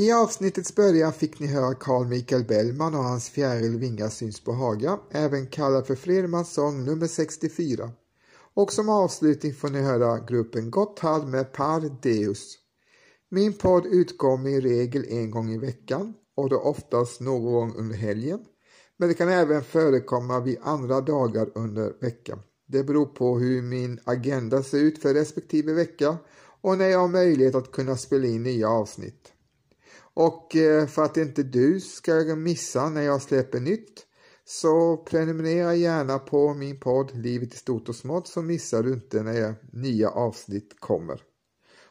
I 0.00 0.12
avsnittets 0.12 0.74
början 0.74 1.12
fick 1.12 1.40
ni 1.40 1.46
höra 1.46 1.74
Carl 1.74 2.06
Michael 2.06 2.44
Bellman 2.44 2.94
och 2.94 3.04
hans 3.04 3.28
Fjäril 3.28 3.78
Vingar 3.78 4.08
syns 4.08 4.40
på 4.40 4.52
Haga, 4.52 4.98
även 5.10 5.46
kallad 5.46 5.86
för 5.86 5.94
Fredmans 5.94 6.52
sång 6.52 6.84
nummer 6.84 7.06
64. 7.06 7.90
Och 8.54 8.72
som 8.72 8.88
avslutning 8.88 9.54
får 9.54 9.68
ni 9.68 9.80
höra 9.80 10.18
gruppen 10.18 10.70
Gotthard 10.70 11.26
med 11.26 11.52
Par 11.52 12.02
Deus. 12.02 12.58
Min 13.28 13.52
podd 13.52 13.86
utkommer 13.86 14.50
i 14.50 14.60
regel 14.60 15.04
en 15.08 15.30
gång 15.30 15.50
i 15.50 15.58
veckan 15.58 16.14
och 16.34 16.48
då 16.48 16.58
oftast 16.58 17.20
någon 17.20 17.52
gång 17.52 17.74
under 17.76 17.96
helgen. 17.96 18.40
Men 18.96 19.08
det 19.08 19.14
kan 19.14 19.28
även 19.28 19.64
förekomma 19.64 20.40
vid 20.40 20.58
andra 20.62 21.00
dagar 21.00 21.50
under 21.54 21.92
veckan. 22.00 22.38
Det 22.66 22.84
beror 22.84 23.06
på 23.06 23.38
hur 23.38 23.62
min 23.62 24.00
agenda 24.04 24.62
ser 24.62 24.78
ut 24.78 25.02
för 25.02 25.14
respektive 25.14 25.72
vecka 25.72 26.16
och 26.60 26.78
när 26.78 26.88
jag 26.88 26.98
har 26.98 27.08
möjlighet 27.08 27.54
att 27.54 27.72
kunna 27.72 27.96
spela 27.96 28.26
in 28.26 28.42
nya 28.42 28.68
avsnitt. 28.68 29.32
Och 30.20 30.56
eh, 30.56 30.86
för 30.86 31.02
att 31.02 31.16
inte 31.16 31.42
du 31.42 31.80
ska 31.80 32.12
missa 32.36 32.88
när 32.88 33.02
jag 33.02 33.22
släpper 33.22 33.60
nytt 33.60 34.06
så 34.44 34.96
prenumerera 34.96 35.74
gärna 35.74 36.18
på 36.18 36.54
min 36.54 36.80
podd 36.80 37.10
Livet 37.14 37.54
i 37.54 37.56
stort 37.56 37.88
och 37.88 37.96
smått 37.96 38.28
så 38.28 38.42
missar 38.42 38.82
du 38.82 38.92
inte 38.92 39.22
när 39.22 39.54
nya 39.72 40.10
avsnitt 40.10 40.80
kommer. 40.80 41.22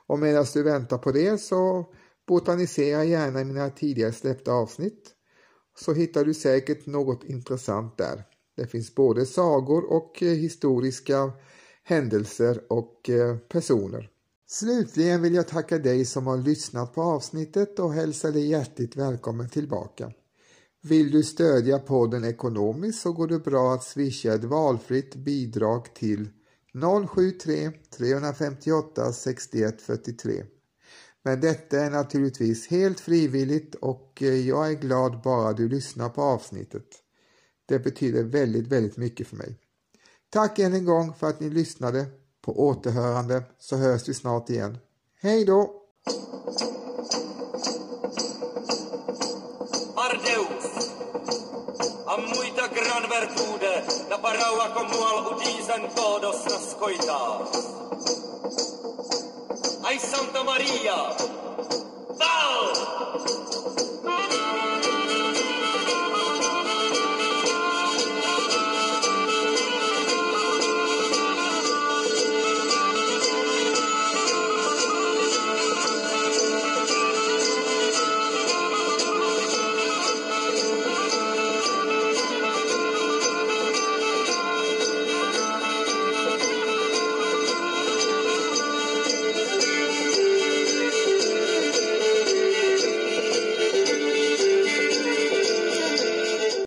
Och 0.08 0.20
medan 0.20 0.46
du 0.54 0.64
väntar 0.64 0.98
på 0.98 1.12
det 1.12 1.38
så 1.38 1.86
botanisera 2.28 3.04
gärna 3.04 3.42
i 3.42 3.46
mina 3.46 3.70
tidigare 3.70 4.12
släppta 4.12 4.52
avsnitt 4.52 5.12
så 5.80 5.94
hittar 5.94 6.26
du 6.26 6.34
säkert 6.34 6.86
något 6.86 7.24
intressant 7.24 7.98
där. 7.98 8.24
Det 8.58 8.68
finns 8.68 8.96
både 8.96 9.26
sagor 9.26 9.94
och 9.94 10.24
eh, 10.24 10.30
historiska 10.30 11.32
händelser 11.84 12.62
och 12.70 13.10
eh, 13.10 13.38
personer. 13.38 14.10
Slutligen 14.52 15.22
vill 15.22 15.34
jag 15.34 15.48
tacka 15.48 15.78
dig 15.78 16.06
som 16.06 16.28
har 16.28 16.38
lyssnat 16.38 16.94
på 16.94 17.02
avsnittet 17.02 17.80
och 17.80 17.94
hälsa 17.94 18.32
dig 18.32 18.48
hjärtligt 18.48 18.96
välkommen 18.96 19.50
tillbaka. 19.50 20.12
Vill 20.82 21.12
du 21.12 21.24
stödja 21.24 21.80
podden 21.80 22.24
ekonomiskt 22.24 23.02
så 23.02 23.14
går 23.14 23.28
det 23.28 23.40
bra 23.40 23.74
att 23.74 23.84
swisha 23.84 24.34
ett 24.34 24.44
valfritt 24.44 25.16
bidrag 25.16 25.94
till 25.96 26.30
073 27.08 27.72
358 27.98 29.14
61 29.14 29.82
43. 29.82 30.44
Men 31.24 31.42
detta 31.42 31.80
är 31.80 31.90
naturligtvis 31.90 32.68
helt 32.68 33.00
frivilligt 33.00 33.76
och 33.76 34.22
eh, 34.22 34.48
jag 34.48 34.72
är 34.72 34.76
glad 34.76 35.22
bara 35.22 35.54
du 35.54 35.70
lyssnar 35.70 36.10
på 36.10 36.22
avsnittet. 36.22 36.88
Det 37.66 37.80
betyder 37.80 38.24
väldigt, 38.24 38.68
väldigt 38.68 38.98
mycket 38.98 39.28
för 39.28 39.36
mig. 39.36 39.58
Tack 40.30 40.60
än 40.60 40.74
en 40.74 40.86
gång 40.86 41.14
för 41.14 41.28
att 41.28 41.40
ni 41.40 41.50
lyssnade. 41.50 42.06
På 42.42 42.60
återhörande 42.60 43.44
så 43.60 43.76
hörs 43.76 44.10
vi 44.10 44.14
snart 44.14 44.50
igen. 44.50 44.78
Hej 45.22 45.46
då! 45.46 45.80
Santa 60.00 60.44
Maria! 60.44 60.98
Val! 62.08 63.49